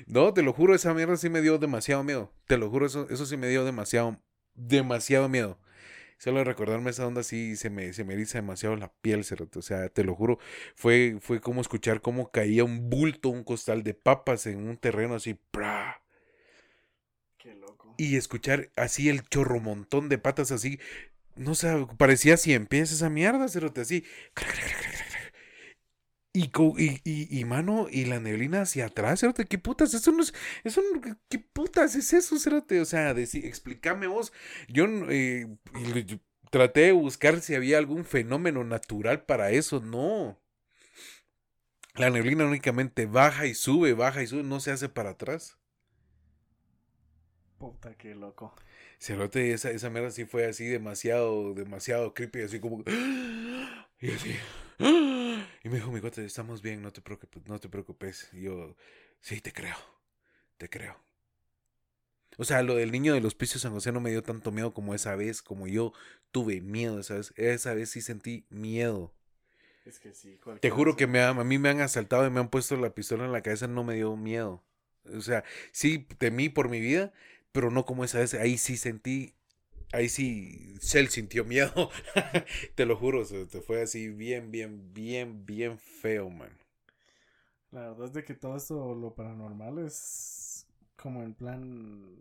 No, 0.07 0.33
te 0.33 0.41
lo 0.41 0.53
juro, 0.53 0.75
esa 0.75 0.93
mierda 0.93 1.17
sí 1.17 1.29
me 1.29 1.41
dio 1.41 1.57
demasiado 1.57 2.03
miedo. 2.03 2.31
Te 2.47 2.57
lo 2.57 2.69
juro, 2.69 2.85
eso, 2.85 3.07
eso 3.09 3.25
sí 3.25 3.37
me 3.37 3.47
dio 3.47 3.63
demasiado, 3.63 4.19
demasiado 4.55 5.29
miedo. 5.29 5.57
Solo 6.23 6.45
recordarme 6.45 6.89
esa 6.89 7.05
onda 7.05 7.21
sí 7.21 7.57
se 7.57 7.69
me, 7.69 7.91
se 7.91 8.05
me 8.05 8.13
eriza 8.13 8.37
demasiado 8.37 8.77
la 8.77 8.93
piel, 9.01 9.25
O 9.57 9.61
sea, 9.61 9.89
te 9.89 10.05
lo 10.05 10.15
juro, 10.15 10.39
fue, 10.73 11.17
fue 11.19 11.41
como 11.41 11.59
escuchar 11.59 11.99
cómo 11.99 12.31
caía 12.31 12.63
un 12.63 12.89
bulto, 12.89 13.27
un 13.27 13.43
costal 13.43 13.83
de 13.83 13.93
papas 13.93 14.45
en 14.45 14.65
un 14.65 14.77
terreno 14.77 15.15
así. 15.15 15.37
¡pra! 15.51 16.01
Qué 17.37 17.53
loco. 17.55 17.95
Y 17.97 18.15
escuchar 18.15 18.69
así 18.77 19.09
el 19.09 19.27
chorro 19.27 19.59
montón 19.59 20.07
de 20.07 20.17
patas 20.17 20.53
así. 20.53 20.79
No 21.35 21.55
sé, 21.55 21.85
parecía 21.97 22.37
si 22.37 22.53
empieza 22.53 22.93
esa 22.93 23.09
mierda, 23.09 23.49
cerote, 23.49 23.81
así. 23.81 24.05
Y, 26.35 26.51
y, 26.77 27.39
y, 27.39 27.45
mano, 27.45 27.87
y 27.91 28.05
la 28.05 28.19
neblina 28.19 28.61
hacia 28.63 28.87
atrás, 28.87 29.19
cerote, 29.19 29.45
¿qué 29.45 29.59
putas? 29.59 29.93
Eso 29.93 30.11
no 30.11 30.23
es, 30.23 30.33
eso 30.63 30.81
no, 30.81 30.99
¿qué 31.29 31.37
putas 31.37 31.93
es 31.93 32.11
eso, 32.11 32.39
cerote? 32.39 32.81
O 32.81 32.85
sea, 32.85 33.11
explícame 33.11 34.07
vos. 34.07 34.33
Yo 34.67 34.85
eh, 35.09 35.47
traté 36.49 36.81
de 36.81 36.91
buscar 36.91 37.39
si 37.39 37.53
había 37.53 37.77
algún 37.77 38.03
fenómeno 38.03 38.63
natural 38.63 39.25
para 39.25 39.51
eso, 39.51 39.79
no. 39.79 40.41
La 41.93 42.09
neblina 42.09 42.45
únicamente 42.45 43.05
baja 43.05 43.45
y 43.45 43.53
sube, 43.53 43.93
baja 43.93 44.23
y 44.23 44.27
sube, 44.27 44.41
no 44.41 44.59
se 44.59 44.71
hace 44.71 44.89
para 44.89 45.11
atrás. 45.11 45.59
Puta, 47.59 47.95
qué 47.95 48.15
loco. 48.15 48.55
Cerote, 48.99 49.53
esa, 49.53 49.69
esa 49.69 49.89
mierda 49.91 50.09
sí 50.09 50.25
fue 50.25 50.45
así 50.45 50.65
demasiado, 50.65 51.53
demasiado 51.53 52.13
creepy, 52.13 52.41
así 52.41 52.59
como... 52.59 52.83
Y 54.03 54.11
así... 54.11 54.35
Y 55.63 55.69
me 55.69 55.75
dijo 55.75 55.89
mi 55.89 56.01
cuate, 56.01 56.25
estamos 56.25 56.61
bien, 56.61 56.81
no 56.81 56.91
te 56.91 56.99
preocupes, 56.99 57.47
no 57.47 57.57
te 57.57 57.69
preocupes. 57.69 58.27
Y 58.33 58.41
yo, 58.41 58.75
sí, 59.21 59.39
te 59.39 59.53
creo, 59.53 59.77
te 60.57 60.69
creo. 60.69 60.99
O 62.37 62.43
sea, 62.43 62.63
lo 62.63 62.75
del 62.75 62.91
niño 62.91 63.13
del 63.13 63.25
hospicio 63.25 63.61
San 63.61 63.71
José 63.71 63.93
no 63.93 64.01
me 64.01 64.09
dio 64.09 64.21
tanto 64.21 64.51
miedo 64.51 64.73
como 64.73 64.93
esa 64.93 65.15
vez, 65.15 65.41
como 65.41 65.67
yo 65.67 65.93
tuve 66.31 66.59
miedo, 66.59 67.01
¿sabes? 67.01 67.33
Esa 67.37 67.73
vez 67.73 67.91
sí 67.91 68.01
sentí 68.01 68.45
miedo. 68.49 69.13
Es 69.85 69.99
que 69.99 70.13
sí, 70.13 70.37
Te 70.59 70.69
juro 70.69 70.97
que 70.97 71.07
me 71.07 71.21
a 71.21 71.33
mí 71.33 71.57
me 71.57 71.69
han 71.69 71.79
asaltado 71.79 72.27
y 72.27 72.29
me 72.29 72.41
han 72.41 72.49
puesto 72.49 72.75
la 72.75 72.93
pistola 72.93 73.23
en 73.23 73.31
la 73.31 73.41
cabeza, 73.41 73.67
no 73.67 73.85
me 73.85 73.95
dio 73.95 74.17
miedo. 74.17 74.61
O 75.15 75.21
sea, 75.21 75.45
sí 75.71 75.99
temí 76.17 76.49
por 76.49 76.67
mi 76.67 76.81
vida, 76.81 77.13
pero 77.53 77.71
no 77.71 77.85
como 77.85 78.03
esa 78.03 78.19
vez. 78.19 78.33
Ahí 78.33 78.57
sí 78.57 78.75
sentí 78.75 79.33
ahí 79.93 80.09
sí 80.09 80.75
Cell 80.81 81.07
sintió 81.07 81.45
miedo. 81.45 81.89
Te 82.75 82.85
lo 82.85 82.97
juro, 82.97 83.23
se 83.23 83.45
te 83.45 83.61
fue 83.61 83.81
así 83.81 84.09
bien, 84.09 84.51
bien, 84.51 84.93
bien, 84.93 85.45
bien 85.45 85.79
feo, 85.79 86.29
man. 86.29 86.51
La 87.71 87.89
verdad 87.89 88.07
es 88.07 88.13
de 88.13 88.23
que 88.23 88.33
todo 88.33 88.57
esto, 88.57 88.93
lo 88.93 89.15
paranormal, 89.15 89.79
es 89.79 90.67
como 90.95 91.23
en 91.23 91.33
plan. 91.33 92.15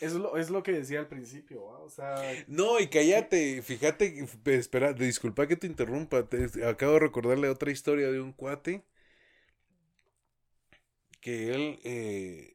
Es 0.00 0.12
lo, 0.12 0.36
es 0.36 0.50
lo 0.50 0.62
que 0.62 0.72
decía 0.72 0.98
al 1.00 1.08
principio, 1.08 1.64
o 1.64 1.88
sea. 1.88 2.16
No, 2.48 2.80
y 2.80 2.88
cállate, 2.88 3.62
fíjate, 3.62 4.26
espera, 4.46 4.92
disculpa 4.92 5.46
que 5.46 5.56
te 5.56 5.66
interrumpa. 5.66 6.28
acabo 6.66 6.94
de 6.94 7.00
recordarle 7.00 7.48
otra 7.48 7.70
historia 7.70 8.10
de 8.10 8.20
un 8.20 8.32
cuate. 8.32 8.82
Que 11.20 11.54
él 11.54 11.80
eh, 11.84 12.54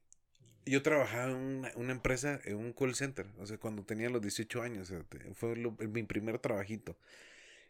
yo 0.69 0.82
trabajaba 0.82 1.32
en 1.32 1.65
una, 1.75 1.91
empresa, 1.91 2.39
en 2.45 2.58
un 2.58 2.73
call 2.73 2.95
center, 2.95 3.25
o 3.39 3.45
sea, 3.45 3.58
cuando 3.58 3.84
tenía 3.84 4.10
los 4.10 4.21
18 4.21 4.62
años, 4.62 4.93
fue 5.36 5.55
mi 5.55 6.03
primer 6.03 6.39
trabajito. 6.39 6.97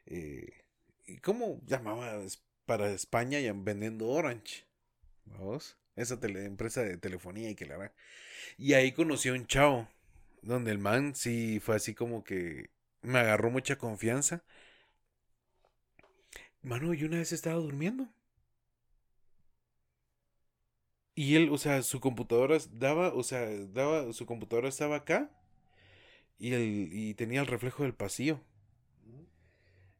Eh, 0.05 0.63
¿Y 1.05 1.17
cómo 1.17 1.61
llamaba 1.65 2.19
para 2.65 2.91
España 2.91 3.39
vendiendo 3.53 4.07
Orange? 4.07 4.65
¿Vamos? 5.25 5.77
Esa 5.95 6.19
empresa 6.21 6.83
de 6.83 6.97
telefonía 6.97 7.49
y 7.49 7.55
que 7.55 7.65
la 7.65 7.77
verdad. 7.77 7.95
Y 8.57 8.73
ahí 8.73 8.91
conocí 8.91 9.29
a 9.29 9.33
un 9.33 9.47
chavo, 9.47 9.87
donde 10.41 10.71
el 10.71 10.79
man 10.79 11.15
sí 11.15 11.59
fue 11.59 11.75
así 11.75 11.93
como 11.93 12.23
que 12.23 12.69
me 13.01 13.19
agarró 13.19 13.49
mucha 13.49 13.77
confianza. 13.77 14.43
Mano, 16.61 16.93
yo 16.93 17.07
una 17.07 17.17
vez 17.17 17.31
estaba 17.31 17.55
durmiendo. 17.55 18.09
Y 21.19 21.35
él, 21.35 21.49
o 21.51 21.57
sea, 21.57 21.81
su 21.81 21.99
computadora 21.99 22.57
daba, 22.71 23.13
o 23.13 23.23
sea, 23.23 23.45
daba, 23.73 24.13
su 24.13 24.25
computadora 24.25 24.69
estaba 24.69 24.95
acá 24.95 25.29
y, 26.37 26.53
el, 26.53 26.93
y 26.93 27.13
tenía 27.13 27.41
el 27.41 27.47
reflejo 27.47 27.83
del 27.83 27.93
pasillo. 27.93 28.39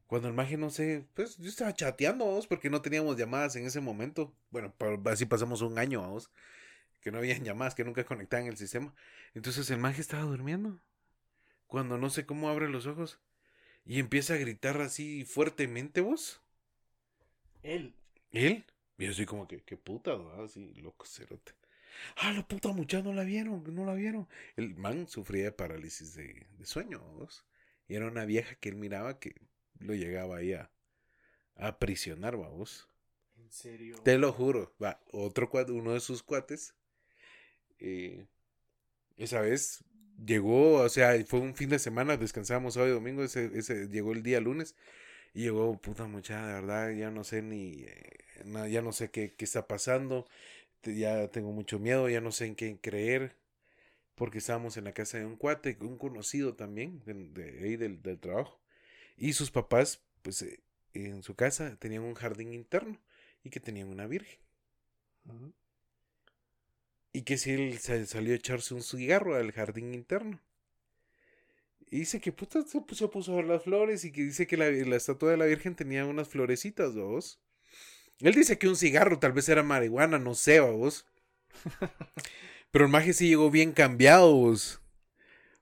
Cuando 0.08 0.30
el 0.30 0.34
maje, 0.34 0.56
no 0.56 0.70
sé, 0.70 1.10
pues 1.16 1.36
yo 1.36 1.50
estaba 1.50 1.74
chateando, 1.74 2.26
vamos, 2.26 2.48
porque 2.48 2.70
no 2.70 2.82
teníamos 2.82 3.18
llamadas 3.18 3.58
en 3.58 3.66
ese 3.66 3.82
momento. 3.82 4.34
Bueno, 4.50 4.74
así 5.08 5.26
pasamos 5.26 5.62
un 5.62 5.78
año, 5.78 6.00
vamos, 6.00 6.32
que 7.02 7.12
no 7.12 7.18
habían 7.18 7.44
llamadas, 7.44 7.76
que 7.76 7.84
nunca 7.84 8.06
conectaban 8.06 8.48
el 8.48 8.56
sistema. 8.56 8.96
Entonces 9.34 9.70
el 9.72 9.78
maje 9.78 10.00
estaba 10.00 10.24
durmiendo. 10.24 10.80
Cuando 11.68 11.98
no 11.98 12.10
sé 12.10 12.26
cómo 12.26 12.48
abre 12.48 12.70
los 12.70 12.88
ojos 12.88 13.20
y 13.86 14.00
empieza 14.00 14.36
a 14.36 14.38
gritar 14.38 14.80
así 14.80 15.26
fuertemente, 15.26 16.00
vos. 16.00 16.42
Él. 17.62 17.94
¿Él? 18.32 18.64
Y 19.00 19.06
yo 19.06 19.12
así 19.12 19.26
como 19.26 19.48
que, 19.48 19.62
qué 19.62 19.78
puta, 19.78 20.12
Así, 20.44 20.74
loco, 20.76 21.06
cerote. 21.06 21.54
Ah, 22.18 22.34
la 22.34 22.46
puta 22.46 22.70
muchacha 22.74 23.04
no 23.04 23.14
la 23.14 23.24
vieron, 23.24 23.64
no 23.74 23.86
la 23.86 23.94
vieron. 23.94 24.28
El 24.58 24.76
man 24.76 25.08
sufría 25.08 25.46
de 25.46 25.52
parálisis 25.54 26.16
de, 26.16 26.46
sueño, 26.64 27.00
¿vos? 27.16 27.46
Y 27.88 27.96
era 27.96 28.08
una 28.08 28.26
vieja 28.26 28.56
que 28.56 28.70
él 28.70 28.76
miraba 28.76 29.18
que 29.18 29.36
lo 29.80 29.96
llegaba 29.96 30.38
ahí 30.38 30.54
a, 30.54 30.70
a 31.56 31.68
aprisionar, 31.70 32.36
vos. 32.36 32.90
¿En 33.38 33.50
serio? 33.52 34.02
Te 34.04 34.18
lo 34.18 34.34
juro. 34.34 34.76
Va, 34.84 35.02
otro 35.12 35.50
cuate, 35.50 35.72
uno 35.72 35.94
de 35.94 36.02
sus 36.02 36.22
cuates. 36.22 36.76
Eh, 37.80 38.28
esa 39.16 39.40
vez 39.40 39.86
llegó, 40.24 40.82
o 40.82 40.90
sea, 40.90 41.14
fue 41.26 41.40
un 41.40 41.56
fin 41.56 41.70
de 41.70 41.80
semana, 41.80 42.18
descansábamos 42.18 42.76
hoy 42.76 42.92
domingo, 42.92 43.24
ese, 43.24 43.50
ese 43.58 43.88
llegó 43.88 44.12
el 44.12 44.24
día 44.24 44.42
lunes. 44.42 44.76
Y 45.34 45.44
llegó, 45.44 45.78
puta 45.78 46.06
muchacha, 46.06 46.46
de 46.48 46.54
verdad, 46.54 46.92
ya 46.92 47.12
no 47.12 47.24
sé 47.24 47.42
ni. 47.42 47.84
Eh, 47.84 48.20
ya 48.70 48.82
no 48.82 48.92
sé 48.92 49.10
qué, 49.12 49.34
qué 49.36 49.46
está 49.46 49.68
pasando, 49.68 50.28
ya 50.84 51.28
tengo 51.30 51.52
mucho 51.52 51.80
miedo, 51.80 52.10
ya 52.10 52.22
no 52.22 52.32
sé 52.32 52.46
en 52.46 52.56
qué 52.56 52.78
creer, 52.82 53.36
porque 54.16 54.40
estábamos 54.40 54.78
en 54.78 54.86
la 54.86 54.94
casa 54.94 55.18
de 55.18 55.26
un 55.26 55.36
cuate, 55.36 55.78
un 55.82 55.98
conocido 55.98 56.56
también, 56.56 57.02
de, 57.06 57.60
ahí 57.64 57.76
del, 57.76 58.02
del, 58.02 58.20
trabajo, 58.20 58.60
y 59.18 59.34
sus 59.34 59.52
papás, 59.52 60.02
pues 60.22 60.42
eh, 60.42 60.60
en 60.94 61.24
su 61.24 61.36
casa 61.36 61.76
tenían 61.78 62.04
un 62.04 62.16
jardín 62.16 62.54
interno 62.54 62.98
y 63.44 63.50
que 63.50 63.60
tenían 63.60 63.90
una 63.90 64.08
virgen. 64.08 64.40
Y 67.12 67.24
que 67.24 67.38
si 67.38 67.52
él 67.52 67.78
salió 67.80 68.34
a 68.34 68.38
echarse 68.38 68.74
un 68.74 68.84
cigarro 68.84 69.36
al 69.36 69.52
jardín 69.52 69.94
interno. 69.94 70.40
Y 71.92 72.00
dice 72.00 72.20
que 72.22 72.32
puta 72.32 72.62
se 72.64 72.82
puso, 72.82 73.34
a 73.34 73.36
ver 73.38 73.46
las 73.46 73.64
flores 73.64 74.06
y 74.06 74.12
que 74.12 74.24
dice 74.24 74.46
que 74.48 74.58
la, 74.58 74.70
la 74.70 74.96
estatua 74.96 75.32
de 75.32 75.38
la 75.38 75.46
Virgen 75.46 75.76
tenía 75.76 76.06
unas 76.06 76.28
florecitas, 76.30 76.94
dos. 76.94 77.40
Él 78.22 78.36
dice 78.36 78.58
que 78.60 78.68
un 78.70 78.76
cigarro 78.78 79.20
tal 79.20 79.34
vez 79.34 79.50
era 79.50 79.64
marihuana, 79.64 80.20
no 80.20 80.36
sé, 80.36 80.60
vos. 80.62 81.08
Pero 82.72 82.86
el 82.86 82.92
maje 82.92 83.14
sí 83.14 83.28
llegó 83.30 83.50
bien 83.52 83.72
cambiado, 83.72 84.34
vos. 84.36 84.82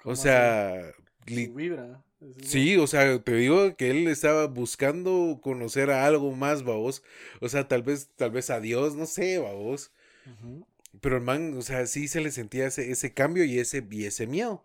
O 0.04 0.16
sea, 0.16 0.94
li- 1.28 1.48
vibra. 1.48 2.04
Sí, 2.44 2.78
o 2.78 2.88
sea, 2.88 3.20
te 3.24 3.36
digo 3.36 3.76
que 3.78 3.92
él 3.92 4.08
estaba 4.08 4.48
buscando 4.48 5.40
conocer 5.42 5.92
a 5.92 6.06
algo 6.08 6.32
más, 6.34 6.64
babos. 6.64 7.04
O 7.42 7.50
sea, 7.50 7.68
tal 7.68 7.84
vez, 7.84 8.10
tal 8.16 8.32
vez 8.32 8.50
a 8.50 8.60
Dios, 8.60 8.96
no 8.96 9.06
sé, 9.06 9.40
babos. 9.40 9.92
Ujú. 10.26 10.66
Pero 11.02 11.18
el 11.18 11.24
man, 11.24 11.56
o 11.58 11.62
sea, 11.62 11.86
sí 11.86 12.08
se 12.08 12.22
le 12.22 12.32
sentía 12.32 12.68
ese, 12.68 12.92
ese 12.92 13.14
cambio 13.14 13.44
y 13.46 13.60
ese, 13.60 13.86
y 13.90 14.06
ese 14.06 14.28
miedo. 14.28 14.64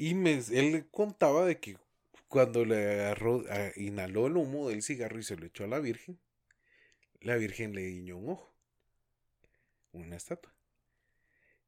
Y 0.00 0.14
me, 0.14 0.32
él 0.32 0.88
contaba 0.90 1.44
de 1.44 1.60
que 1.60 1.76
cuando 2.28 2.64
le 2.64 2.76
agarró, 3.02 3.44
a- 3.50 3.70
inhaló 3.76 4.26
el 4.28 4.36
humo 4.38 4.68
del 4.70 4.82
cigarro 4.82 5.18
y 5.18 5.22
se 5.22 5.36
lo 5.36 5.44
echó 5.44 5.64
a 5.64 5.66
la 5.68 5.78
Virgen, 5.78 6.18
la 7.20 7.36
Virgen 7.36 7.74
le 7.74 7.86
guiñó 7.86 8.16
un 8.16 8.30
ojo. 8.30 8.54
Una 9.92 10.16
estatua. 10.16 10.52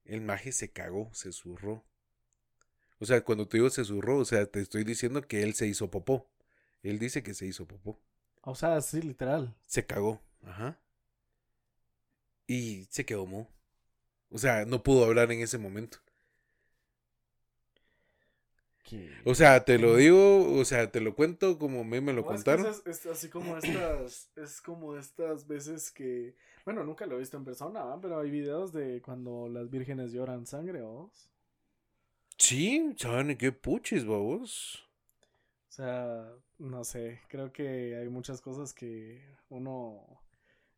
El 0.05 0.23
maje 0.23 0.51
se 0.53 0.71
cagó, 0.73 1.11
se 1.13 1.31
zurró. 1.33 1.85
O 3.01 3.05
sea, 3.05 3.23
cuando 3.23 3.47
te 3.47 3.59
digo 3.59 3.69
se 3.69 3.85
zurró, 3.85 4.17
o 4.19 4.25
sea, 4.25 4.47
te 4.47 4.61
estoy 4.61 4.85
diciendo 4.85 5.21
que 5.23 5.43
él 5.43 5.53
se 5.55 5.67
hizo 5.67 5.91
popó. 5.91 6.27
Él 6.83 6.99
dice 6.99 7.23
que 7.23 7.35
se 7.35 7.47
hizo 7.47 7.67
popó. 7.67 8.01
O 8.43 8.55
sea, 8.55 8.81
sí, 8.81 9.03
literal. 9.03 9.55
Se 9.67 9.85
cagó. 9.87 10.23
Ajá. 10.45 10.81
Y 12.47 12.87
se 12.91 13.05
quedó 13.05 13.27
mo. 13.27 13.51
O 14.31 14.39
sea, 14.39 14.65
no 14.65 14.83
pudo 14.83 15.05
hablar 15.05 15.31
en 15.33 15.41
ese 15.43 15.59
momento. 15.59 15.99
O 19.25 19.35
sea, 19.35 19.65
te 19.65 19.79
lo 19.79 19.97
digo, 19.97 20.53
o 20.59 20.65
sea, 20.65 20.91
te 20.91 21.01
lo 21.01 21.15
cuento 21.15 21.59
como 21.59 21.85
me, 21.85 22.01
me 22.01 22.13
lo 22.13 22.25
No, 22.25 22.33
es 22.33 22.45
que 22.45 22.55
contaron. 22.55 22.69
es, 22.69 22.83
es 22.87 23.07
así 23.07 23.29
como 23.29 23.57
estas, 23.57 24.31
es 24.37 24.61
como 24.61 24.97
estas 24.97 25.47
veces 25.47 25.91
que, 25.91 26.37
bueno, 26.65 26.85
nunca 26.85 27.07
lo 27.07 27.17
he 27.17 27.19
visto 27.19 27.37
en 27.37 27.45
persona, 27.45 27.99
pero 28.01 28.21
hay 28.21 28.31
videos 28.31 28.73
de 28.73 29.01
cuando 29.03 29.49
las 29.49 29.71
vírgenes 29.71 30.13
lloran 30.13 30.47
sangre, 30.47 30.83
¿o? 30.83 31.11
Sí, 32.37 32.93
¿saben 32.99 33.39
qué 33.39 33.53
puches, 33.53 34.05
babos? 34.05 34.85
O 35.71 35.73
sea, 35.75 36.31
no 36.59 36.85
sé, 36.85 37.21
creo 37.29 37.53
que 37.53 37.97
hay 37.97 38.09
muchas 38.09 38.41
cosas 38.41 38.73
que 38.75 39.23
uno 39.49 40.07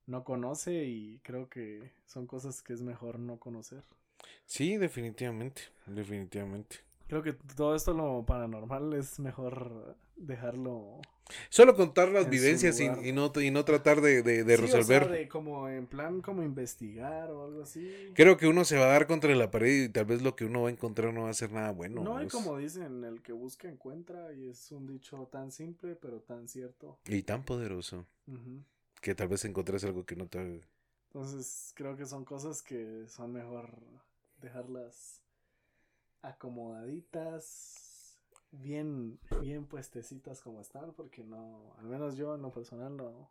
no 0.07 0.25
conoce 0.25 0.85
y 0.87 1.21
creo 1.21 1.49
que 1.51 1.93
son 2.07 2.27
cosas 2.27 2.63
que 2.63 2.75
es 2.75 2.83
mejor 2.83 3.19
no 3.19 3.39
conocer. 3.39 3.85
Sí, 4.47 4.79
definitivamente, 4.79 5.63
definitivamente. 5.87 6.79
Creo 7.07 7.23
que 7.23 7.33
todo 7.33 7.75
esto 7.75 7.93
lo 7.93 8.25
paranormal 8.27 8.95
es 8.95 9.19
mejor 9.21 9.97
dejarlo 10.17 11.01
Solo 11.49 11.75
contar 11.75 12.11
las 12.11 12.29
vivencias 12.29 12.79
y, 12.81 13.13
no, 13.13 13.33
y 13.41 13.51
no 13.51 13.65
tratar 13.65 14.01
de, 14.03 14.23
de- 14.23 14.45
de 14.45 14.57
Sí, 14.57 14.63
o 14.63 14.67
resolver. 14.67 15.05
sea, 15.05 15.13
de 15.13 15.29
como 15.29 15.69
en 15.71 15.87
plan 15.87 16.21
como 16.21 16.43
investigar 16.43 17.31
o 17.31 17.45
algo 17.47 17.63
así. 17.63 18.13
Creo 18.15 18.37
que 18.37 18.47
uno 18.47 18.65
se 18.67 18.77
va 18.77 18.85
a 18.85 18.89
dar 18.89 19.07
contra 19.07 19.35
la 19.35 19.51
pared 19.51 19.85
y 19.85 19.89
tal 19.89 20.05
vez 20.05 20.21
lo 20.23 20.37
que 20.37 20.45
uno 20.45 20.63
va 20.63 20.69
a 20.69 20.73
encontrar 20.73 21.15
no 21.15 21.23
va 21.23 21.31
a 21.31 21.35
ser 21.35 21.51
nada 21.51 21.71
bueno. 21.73 22.03
No, 22.03 22.13
y 22.13 22.27
babos. 22.27 22.33
como 22.33 22.59
dicen, 22.59 23.05
el 23.05 23.23
que 23.23 23.33
busca 23.33 23.69
encuentra, 23.69 24.33
y 24.35 24.49
es 24.49 24.71
un 24.71 24.87
dicho 24.87 25.27
tan 25.33 25.51
simple, 25.51 25.97
pero 25.97 26.21
tan 26.21 26.47
cierto. 26.47 26.99
Y 27.07 27.23
tan 27.23 27.43
poderoso 27.45 28.07
que 29.01 29.15
tal 29.15 29.29
vez 29.29 29.45
encontres 29.47 29.83
algo 29.85 30.05
que 30.05 30.17
no 30.17 30.27
te... 30.27 30.61
Entonces, 31.07 31.73
creo 31.75 31.97
que 31.97 32.05
son 32.05 32.25
cosas 32.27 32.61
que 32.63 33.07
son 33.09 33.33
mejor 33.33 33.71
dejarlas 34.43 35.23
acomodaditas, 36.25 38.19
bien, 38.51 39.19
bien 39.41 39.67
puestecitas 39.67 40.41
como 40.41 40.61
están, 40.61 40.93
porque 40.95 41.23
no, 41.23 41.75
al 41.79 41.87
menos 41.87 42.17
yo 42.17 42.35
en 42.35 42.43
lo 42.43 42.53
personal 42.53 42.97
no. 42.97 43.31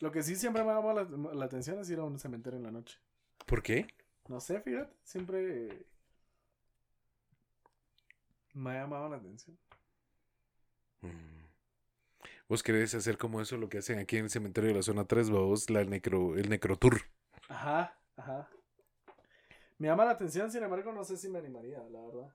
Lo 0.00 0.10
que 0.10 0.22
sí 0.22 0.36
siempre 0.36 0.62
me 0.62 0.72
llama 0.72 0.92
la, 0.92 1.04
la 1.04 1.44
atención 1.44 1.78
es 1.78 1.90
ir 1.90 1.98
a 1.98 2.04
un 2.04 2.18
cementerio 2.18 2.58
en 2.58 2.64
la 2.64 2.70
noche. 2.70 2.98
¿Por 3.46 3.62
qué? 3.62 3.86
No 4.28 4.40
sé, 4.40 4.60
fíjate, 4.60 4.94
siempre 5.04 5.86
me 8.54 8.70
ha 8.70 8.82
llamado 8.82 9.08
la 9.08 9.16
atención. 9.16 9.58
Mm. 11.02 11.40
Vos 12.48 12.62
querés 12.62 12.94
hacer 12.94 13.16
como 13.16 13.40
eso 13.40 13.56
lo 13.56 13.68
que 13.68 13.78
hacen 13.78 13.98
aquí 13.98 14.16
en 14.16 14.24
el 14.24 14.30
cementerio 14.30 14.70
de 14.70 14.76
la 14.76 14.82
zona 14.82 15.04
3, 15.04 15.30
vos, 15.30 15.70
la 15.70 15.84
necro, 15.84 16.36
el 16.36 16.48
necrotour. 16.48 17.02
Ajá, 17.48 17.96
ajá. 18.16 18.50
Me 19.80 19.88
llama 19.88 20.04
la 20.04 20.10
atención, 20.10 20.52
sin 20.52 20.62
embargo, 20.62 20.92
no 20.92 21.04
sé 21.04 21.16
si 21.16 21.30
me 21.30 21.38
animaría, 21.38 21.78
la 21.90 22.02
verdad. 22.02 22.34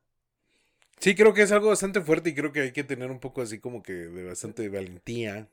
Sí, 1.00 1.14
creo 1.14 1.32
que 1.32 1.44
es 1.44 1.52
algo 1.52 1.68
bastante 1.68 2.02
fuerte 2.02 2.32
y 2.32 2.34
creo 2.34 2.52
que 2.52 2.62
hay 2.62 2.72
que 2.72 2.84
tener 2.84 3.12
un 3.12 3.20
poco 3.20 3.44
así 3.44 3.60
como 3.60 3.84
que 3.84 3.94
de 3.94 4.24
bastante 4.24 4.68
valentía. 4.68 5.48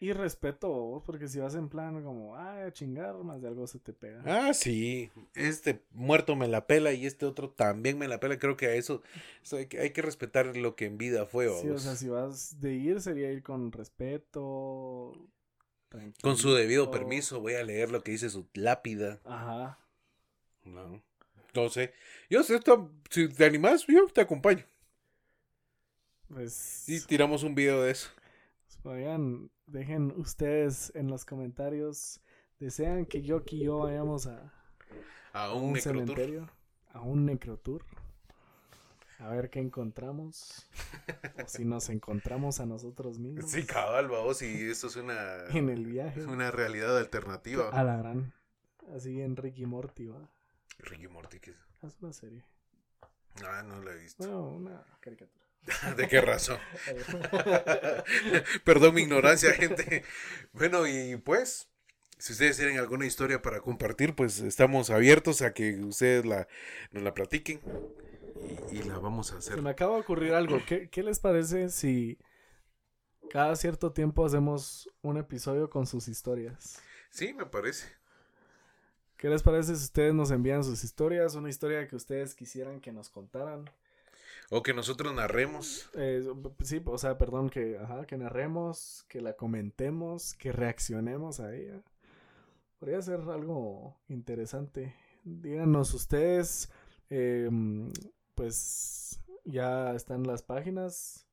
Y 0.00 0.14
respeto, 0.14 0.68
vos, 0.70 1.02
porque 1.04 1.28
si 1.28 1.38
vas 1.38 1.54
en 1.54 1.68
plan 1.68 2.02
como, 2.02 2.34
ay, 2.38 2.62
a 2.62 2.72
chingar, 2.72 3.14
más 3.24 3.42
de 3.42 3.48
algo 3.48 3.66
se 3.66 3.78
te 3.78 3.92
pega. 3.92 4.22
Ah, 4.24 4.54
sí. 4.54 5.10
Este 5.34 5.82
muerto 5.90 6.34
me 6.34 6.48
la 6.48 6.66
pela 6.66 6.94
y 6.94 7.04
este 7.04 7.26
otro 7.26 7.50
también 7.50 7.98
me 7.98 8.08
la 8.08 8.18
pela. 8.18 8.38
Creo 8.38 8.56
que 8.56 8.68
a 8.68 8.74
eso, 8.74 9.02
eso 9.42 9.58
hay, 9.58 9.66
que, 9.66 9.80
hay 9.80 9.90
que 9.90 10.00
respetar 10.00 10.56
lo 10.56 10.76
que 10.76 10.86
en 10.86 10.96
vida 10.96 11.26
fue. 11.26 11.46
sí, 11.60 11.68
o 11.68 11.78
sea, 11.78 11.94
si 11.94 12.08
vas 12.08 12.58
de 12.58 12.72
ir, 12.72 13.02
sería 13.02 13.30
ir 13.30 13.42
con 13.42 13.70
respeto. 13.70 15.12
Con 16.22 16.38
su 16.38 16.54
debido 16.54 16.90
permiso 16.90 17.40
voy 17.40 17.52
a 17.52 17.62
leer 17.62 17.90
lo 17.90 18.02
que 18.02 18.12
dice 18.12 18.30
su 18.30 18.46
lápida. 18.54 19.20
Ajá. 19.26 19.78
No, 20.64 21.02
no 21.54 21.68
sé. 21.68 21.92
Yo 22.30 22.42
sé, 22.42 22.56
esto, 22.56 22.90
si 23.10 23.28
te 23.28 23.44
animas, 23.44 23.84
yo 23.86 24.06
te 24.08 24.20
acompaño. 24.20 24.64
Pues, 26.28 26.88
Y 26.88 27.00
tiramos 27.00 27.42
un 27.42 27.54
video 27.54 27.82
de 27.82 27.90
eso. 27.92 28.08
pues, 28.82 28.96
oigan, 28.96 29.50
dejen 29.66 30.12
ustedes 30.16 30.92
en 30.94 31.08
los 31.08 31.24
comentarios. 31.24 32.20
¿Desean 32.58 33.06
que 33.06 33.22
yo 33.22 33.42
y 33.46 33.64
yo 33.64 33.78
vayamos 33.80 34.26
a, 34.26 34.52
A 35.32 35.52
un, 35.52 35.70
un 35.72 35.80
cementerio? 35.80 36.48
A 36.92 37.00
un 37.00 37.26
necrotour. 37.26 37.84
A 39.18 39.28
ver 39.28 39.50
qué 39.50 39.60
encontramos. 39.60 40.66
o 41.44 41.48
si 41.48 41.64
nos 41.64 41.88
encontramos 41.90 42.60
a 42.60 42.66
nosotros 42.66 43.18
mismos. 43.18 43.50
Sí, 43.50 43.64
cabal, 43.66 44.08
vamos, 44.08 44.42
y 44.42 44.70
esto 44.70 44.86
es 44.88 44.96
una, 44.96 45.46
En 45.50 45.68
el 45.68 45.86
viaje. 45.86 46.20
es 46.20 46.26
una 46.26 46.50
realidad 46.50 46.96
alternativa. 46.98 47.68
A 47.70 47.84
la 47.84 47.96
gran. 47.98 48.32
Así 48.94 49.20
en 49.20 49.36
Ricky 49.36 49.64
Morty, 49.66 50.06
va. 50.06 50.28
Ricky 50.78 51.08
Morty, 51.08 51.40
¿qué 51.40 51.50
es? 51.50 51.56
Es 51.82 51.96
una 52.00 52.12
serie. 52.12 52.44
Ah, 53.44 53.62
no 53.62 53.82
la 53.82 53.92
he 53.92 53.96
visto. 53.96 54.18
Bueno, 54.18 54.48
una 54.48 54.84
caricatura. 55.00 55.44
¿De 55.96 56.08
qué 56.08 56.20
razón? 56.20 56.58
Perdón 58.64 58.94
mi 58.94 59.02
ignorancia, 59.02 59.52
gente. 59.52 60.04
Bueno, 60.52 60.86
y 60.86 61.16
pues, 61.16 61.68
si 62.18 62.32
ustedes 62.32 62.56
tienen 62.56 62.78
alguna 62.78 63.06
historia 63.06 63.42
para 63.42 63.60
compartir, 63.60 64.14
pues 64.14 64.40
estamos 64.40 64.90
abiertos 64.90 65.42
a 65.42 65.52
que 65.54 65.76
ustedes 65.80 66.24
la, 66.24 66.48
nos 66.90 67.02
la 67.02 67.14
platiquen 67.14 67.60
y, 68.70 68.78
y 68.78 68.82
la 68.82 68.98
vamos 68.98 69.32
a 69.32 69.38
hacer. 69.38 69.54
Se 69.54 69.62
me 69.62 69.70
acaba 69.70 69.94
de 69.94 70.00
ocurrir 70.00 70.34
algo. 70.34 70.60
¿Qué, 70.66 70.90
¿Qué 70.90 71.02
les 71.02 71.20
parece 71.20 71.68
si 71.70 72.18
cada 73.30 73.54
cierto 73.56 73.92
tiempo 73.92 74.26
hacemos 74.26 74.90
un 75.00 75.16
episodio 75.16 75.70
con 75.70 75.86
sus 75.86 76.08
historias? 76.08 76.82
Sí, 77.10 77.32
me 77.32 77.46
parece. 77.46 77.86
¿Qué 79.22 79.28
les 79.28 79.44
parece 79.44 79.76
si 79.76 79.84
ustedes 79.84 80.12
nos 80.12 80.32
envían 80.32 80.64
sus 80.64 80.82
historias? 80.82 81.36
Una 81.36 81.48
historia 81.48 81.86
que 81.86 81.94
ustedes 81.94 82.34
quisieran 82.34 82.80
que 82.80 82.90
nos 82.90 83.08
contaran. 83.08 83.70
O 84.50 84.64
que 84.64 84.74
nosotros 84.74 85.14
narremos. 85.14 85.88
Eh, 85.94 86.28
sí, 86.64 86.82
o 86.84 86.98
sea, 86.98 87.18
perdón, 87.18 87.48
que, 87.48 87.78
ajá, 87.78 88.04
que 88.04 88.18
narremos, 88.18 89.06
que 89.08 89.20
la 89.20 89.34
comentemos, 89.34 90.34
que 90.34 90.50
reaccionemos 90.50 91.38
a 91.38 91.54
ella. 91.54 91.80
Podría 92.80 93.00
ser 93.00 93.20
algo 93.20 93.96
interesante. 94.08 94.92
Díganos 95.22 95.94
ustedes, 95.94 96.68
eh, 97.08 97.48
pues 98.34 99.20
ya 99.44 99.94
están 99.94 100.24
las 100.24 100.42
páginas 100.42 101.28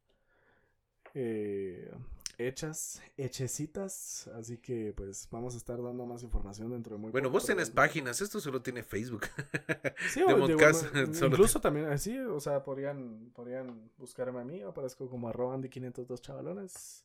eh, 1.15 1.91
hechas, 2.39 3.01
hechecitas, 3.17 4.27
así 4.29 4.57
que 4.57 4.93
pues 4.95 5.27
vamos 5.29 5.53
a 5.53 5.57
estar 5.57 5.81
dando 5.81 6.05
más 6.05 6.23
información 6.23 6.71
dentro 6.71 6.95
de 6.95 7.01
muy 7.01 7.11
Bueno, 7.11 7.27
poco, 7.27 7.33
vos 7.33 7.45
tenés 7.45 7.69
páginas, 7.69 8.21
esto 8.21 8.39
solo 8.39 8.61
tiene 8.61 8.81
Facebook. 8.81 9.25
Sí, 10.11 10.21
de 10.21 10.33
o 10.33 10.47
de- 10.47 10.53
podcast, 10.53 10.91
bueno, 10.93 11.13
solo 11.13 11.31
incluso 11.31 11.59
también 11.59 11.87
así, 11.87 12.17
o 12.17 12.39
sea, 12.39 12.63
podrían, 12.63 13.31
podrían 13.35 13.91
buscarme 13.97 14.39
a 14.39 14.43
mí, 14.45 14.61
aparezco 14.61 15.09
como 15.09 15.27
arroba 15.27 15.53
Andy 15.53 15.69
502 15.69 16.21
chavalones. 16.21 17.03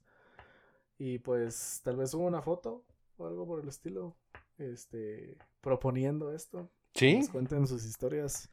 Y 0.99 1.19
pues 1.19 1.81
tal 1.83 1.97
vez 1.97 2.13
subo 2.13 2.25
una 2.27 2.41
foto 2.41 2.85
o 3.19 3.27
algo 3.27 3.45
por 3.47 3.61
el 3.61 3.69
estilo, 3.69 4.15
este, 4.59 5.37
proponiendo 5.61 6.33
esto. 6.33 6.71
Sí. 6.95 7.19
Nos 7.19 7.29
cuenten 7.31 7.67
sus 7.67 7.85
historias. 7.85 8.49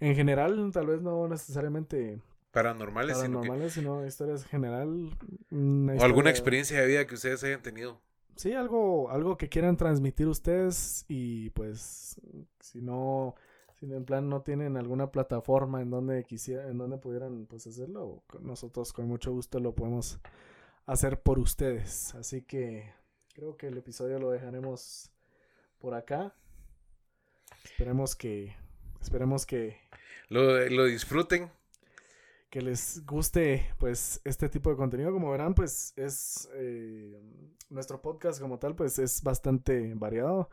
En 0.00 0.16
general, 0.16 0.70
tal 0.72 0.88
vez 0.88 1.00
no 1.00 1.28
necesariamente 1.28 2.20
Paranormales, 2.54 3.16
sino 3.18 3.40
que- 3.42 3.48
paranormales, 3.48 3.72
sino 3.74 4.06
historias 4.06 4.42
en 4.44 4.48
general. 4.48 5.18
o 5.52 6.02
alguna 6.02 6.30
experiencia 6.30 6.80
de 6.80 6.86
vida 6.86 7.06
que 7.06 7.14
ustedes 7.16 7.42
hayan 7.44 7.60
tenido. 7.62 8.00
Sí, 8.36 8.52
algo, 8.52 9.10
algo 9.10 9.36
que 9.36 9.48
quieran 9.48 9.76
transmitir 9.76 10.26
ustedes 10.26 11.04
y 11.08 11.50
pues 11.50 12.20
si 12.60 12.80
no, 12.80 13.34
si 13.74 13.86
en 13.92 14.04
plan 14.04 14.28
no 14.28 14.42
tienen 14.42 14.76
alguna 14.76 15.12
plataforma 15.12 15.82
en 15.82 15.90
donde 15.90 16.24
quisiera, 16.24 16.68
en 16.68 16.78
donde 16.78 16.96
pudieran 16.98 17.46
pues 17.46 17.66
hacerlo, 17.66 18.22
nosotros 18.40 18.92
con 18.92 19.06
mucho 19.06 19.30
gusto 19.32 19.60
lo 19.60 19.74
podemos 19.74 20.18
hacer 20.86 21.20
por 21.20 21.38
ustedes. 21.38 22.14
Así 22.16 22.42
que 22.42 22.92
creo 23.34 23.56
que 23.56 23.68
el 23.68 23.78
episodio 23.78 24.18
lo 24.18 24.30
dejaremos 24.30 25.12
por 25.78 25.94
acá. 25.94 26.34
Esperemos 27.64 28.14
que, 28.16 28.54
esperemos 29.00 29.46
que, 29.46 29.78
Lo, 30.28 30.58
lo 30.70 30.84
disfruten. 30.86 31.50
Que 32.54 32.62
les 32.62 33.04
guste 33.04 33.66
pues 33.78 34.20
este 34.22 34.48
tipo 34.48 34.70
de 34.70 34.76
contenido. 34.76 35.10
Como 35.10 35.28
verán, 35.28 35.56
pues 35.56 35.92
es 35.96 36.48
eh, 36.54 37.20
nuestro 37.68 38.00
podcast 38.00 38.40
como 38.40 38.60
tal, 38.60 38.76
pues 38.76 39.00
es 39.00 39.24
bastante 39.24 39.92
variado. 39.96 40.48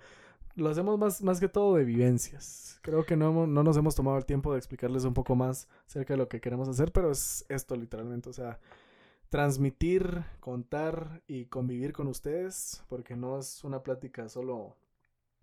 Lo 0.56 0.70
hacemos 0.70 0.98
más, 0.98 1.22
más 1.22 1.40
que 1.40 1.48
todo 1.48 1.76
de 1.76 1.84
vivencias. 1.84 2.80
Creo 2.82 3.06
que 3.06 3.16
no, 3.16 3.46
no 3.46 3.62
nos 3.62 3.78
hemos 3.78 3.94
tomado 3.94 4.18
el 4.18 4.26
tiempo 4.26 4.52
de 4.52 4.58
explicarles 4.58 5.06
un 5.06 5.14
poco 5.14 5.36
más 5.36 5.68
acerca 5.86 6.16
de 6.16 6.18
lo 6.18 6.28
que 6.28 6.42
queremos 6.42 6.68
hacer, 6.68 6.92
pero 6.92 7.12
es 7.12 7.46
esto 7.50 7.76
literalmente, 7.76 8.30
o 8.30 8.34
sea, 8.34 8.60
transmitir, 9.30 10.24
contar 10.40 11.22
y 11.28 11.46
convivir 11.46 11.94
con 11.94 12.08
ustedes, 12.08 12.84
porque 12.90 13.16
no 13.16 13.38
es 13.38 13.64
una 13.64 13.84
plática 13.84 14.28
solo 14.28 14.76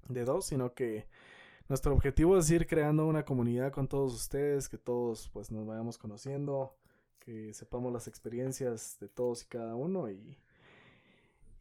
de 0.08 0.24
dos, 0.24 0.46
sino 0.46 0.74
que 0.74 1.06
nuestro 1.68 1.92
objetivo 1.92 2.38
es 2.38 2.50
ir 2.50 2.66
creando 2.66 3.06
una 3.06 3.24
comunidad 3.24 3.72
con 3.72 3.88
todos 3.88 4.14
ustedes, 4.14 4.68
que 4.68 4.78
todos 4.78 5.28
pues 5.32 5.50
nos 5.50 5.66
vayamos 5.66 5.98
conociendo, 5.98 6.76
que 7.18 7.52
sepamos 7.52 7.92
las 7.92 8.08
experiencias 8.08 8.96
de 9.00 9.08
todos 9.08 9.42
y 9.42 9.46
cada 9.46 9.74
uno 9.74 10.10
y, 10.10 10.38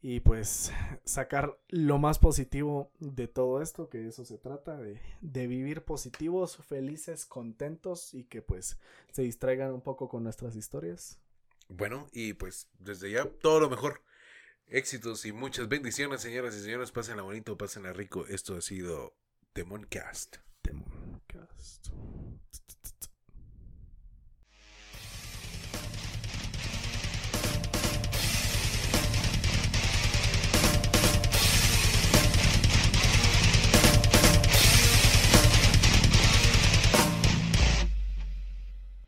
y 0.02 0.22
pues 0.22 0.72
sacar 1.04 1.60
lo 1.68 1.98
más 1.98 2.20
positivo 2.20 2.92
de 3.00 3.28
todo 3.28 3.62
esto, 3.62 3.90
que 3.90 4.08
eso 4.08 4.24
se 4.24 4.38
trata, 4.38 4.78
de, 4.78 5.02
de 5.22 5.48
vivir 5.48 5.84
positivos, 5.84 6.58
felices, 6.58 7.26
contentos 7.26 8.14
y 8.14 8.24
que 8.24 8.42
pues 8.42 8.80
se 9.12 9.24
distraigan 9.24 9.74
un 9.74 9.82
poco 9.82 10.08
con 10.08 10.24
nuestras 10.24 10.56
historias. 10.56 11.20
Bueno, 11.70 12.08
y 12.14 12.34
pues 12.34 12.70
desde 12.80 13.12
ya 13.12 13.26
todo 13.26 13.60
lo 13.60 13.70
mejor. 13.70 14.02
Éxitos 14.70 15.26
y 15.26 15.32
muchas 15.32 15.70
bendiciones, 15.70 16.22
señoras 16.22 16.56
y 16.56 16.62
señores. 16.62 16.92
Pásenla 16.92 17.24
bonito, 17.24 17.58
pásenla 17.58 17.94
rico. 17.94 18.26
Esto 18.28 18.56
ha 18.56 18.62
sido 18.62 19.14
Demoncast. 19.58 20.38
Demoncast. 20.64 21.90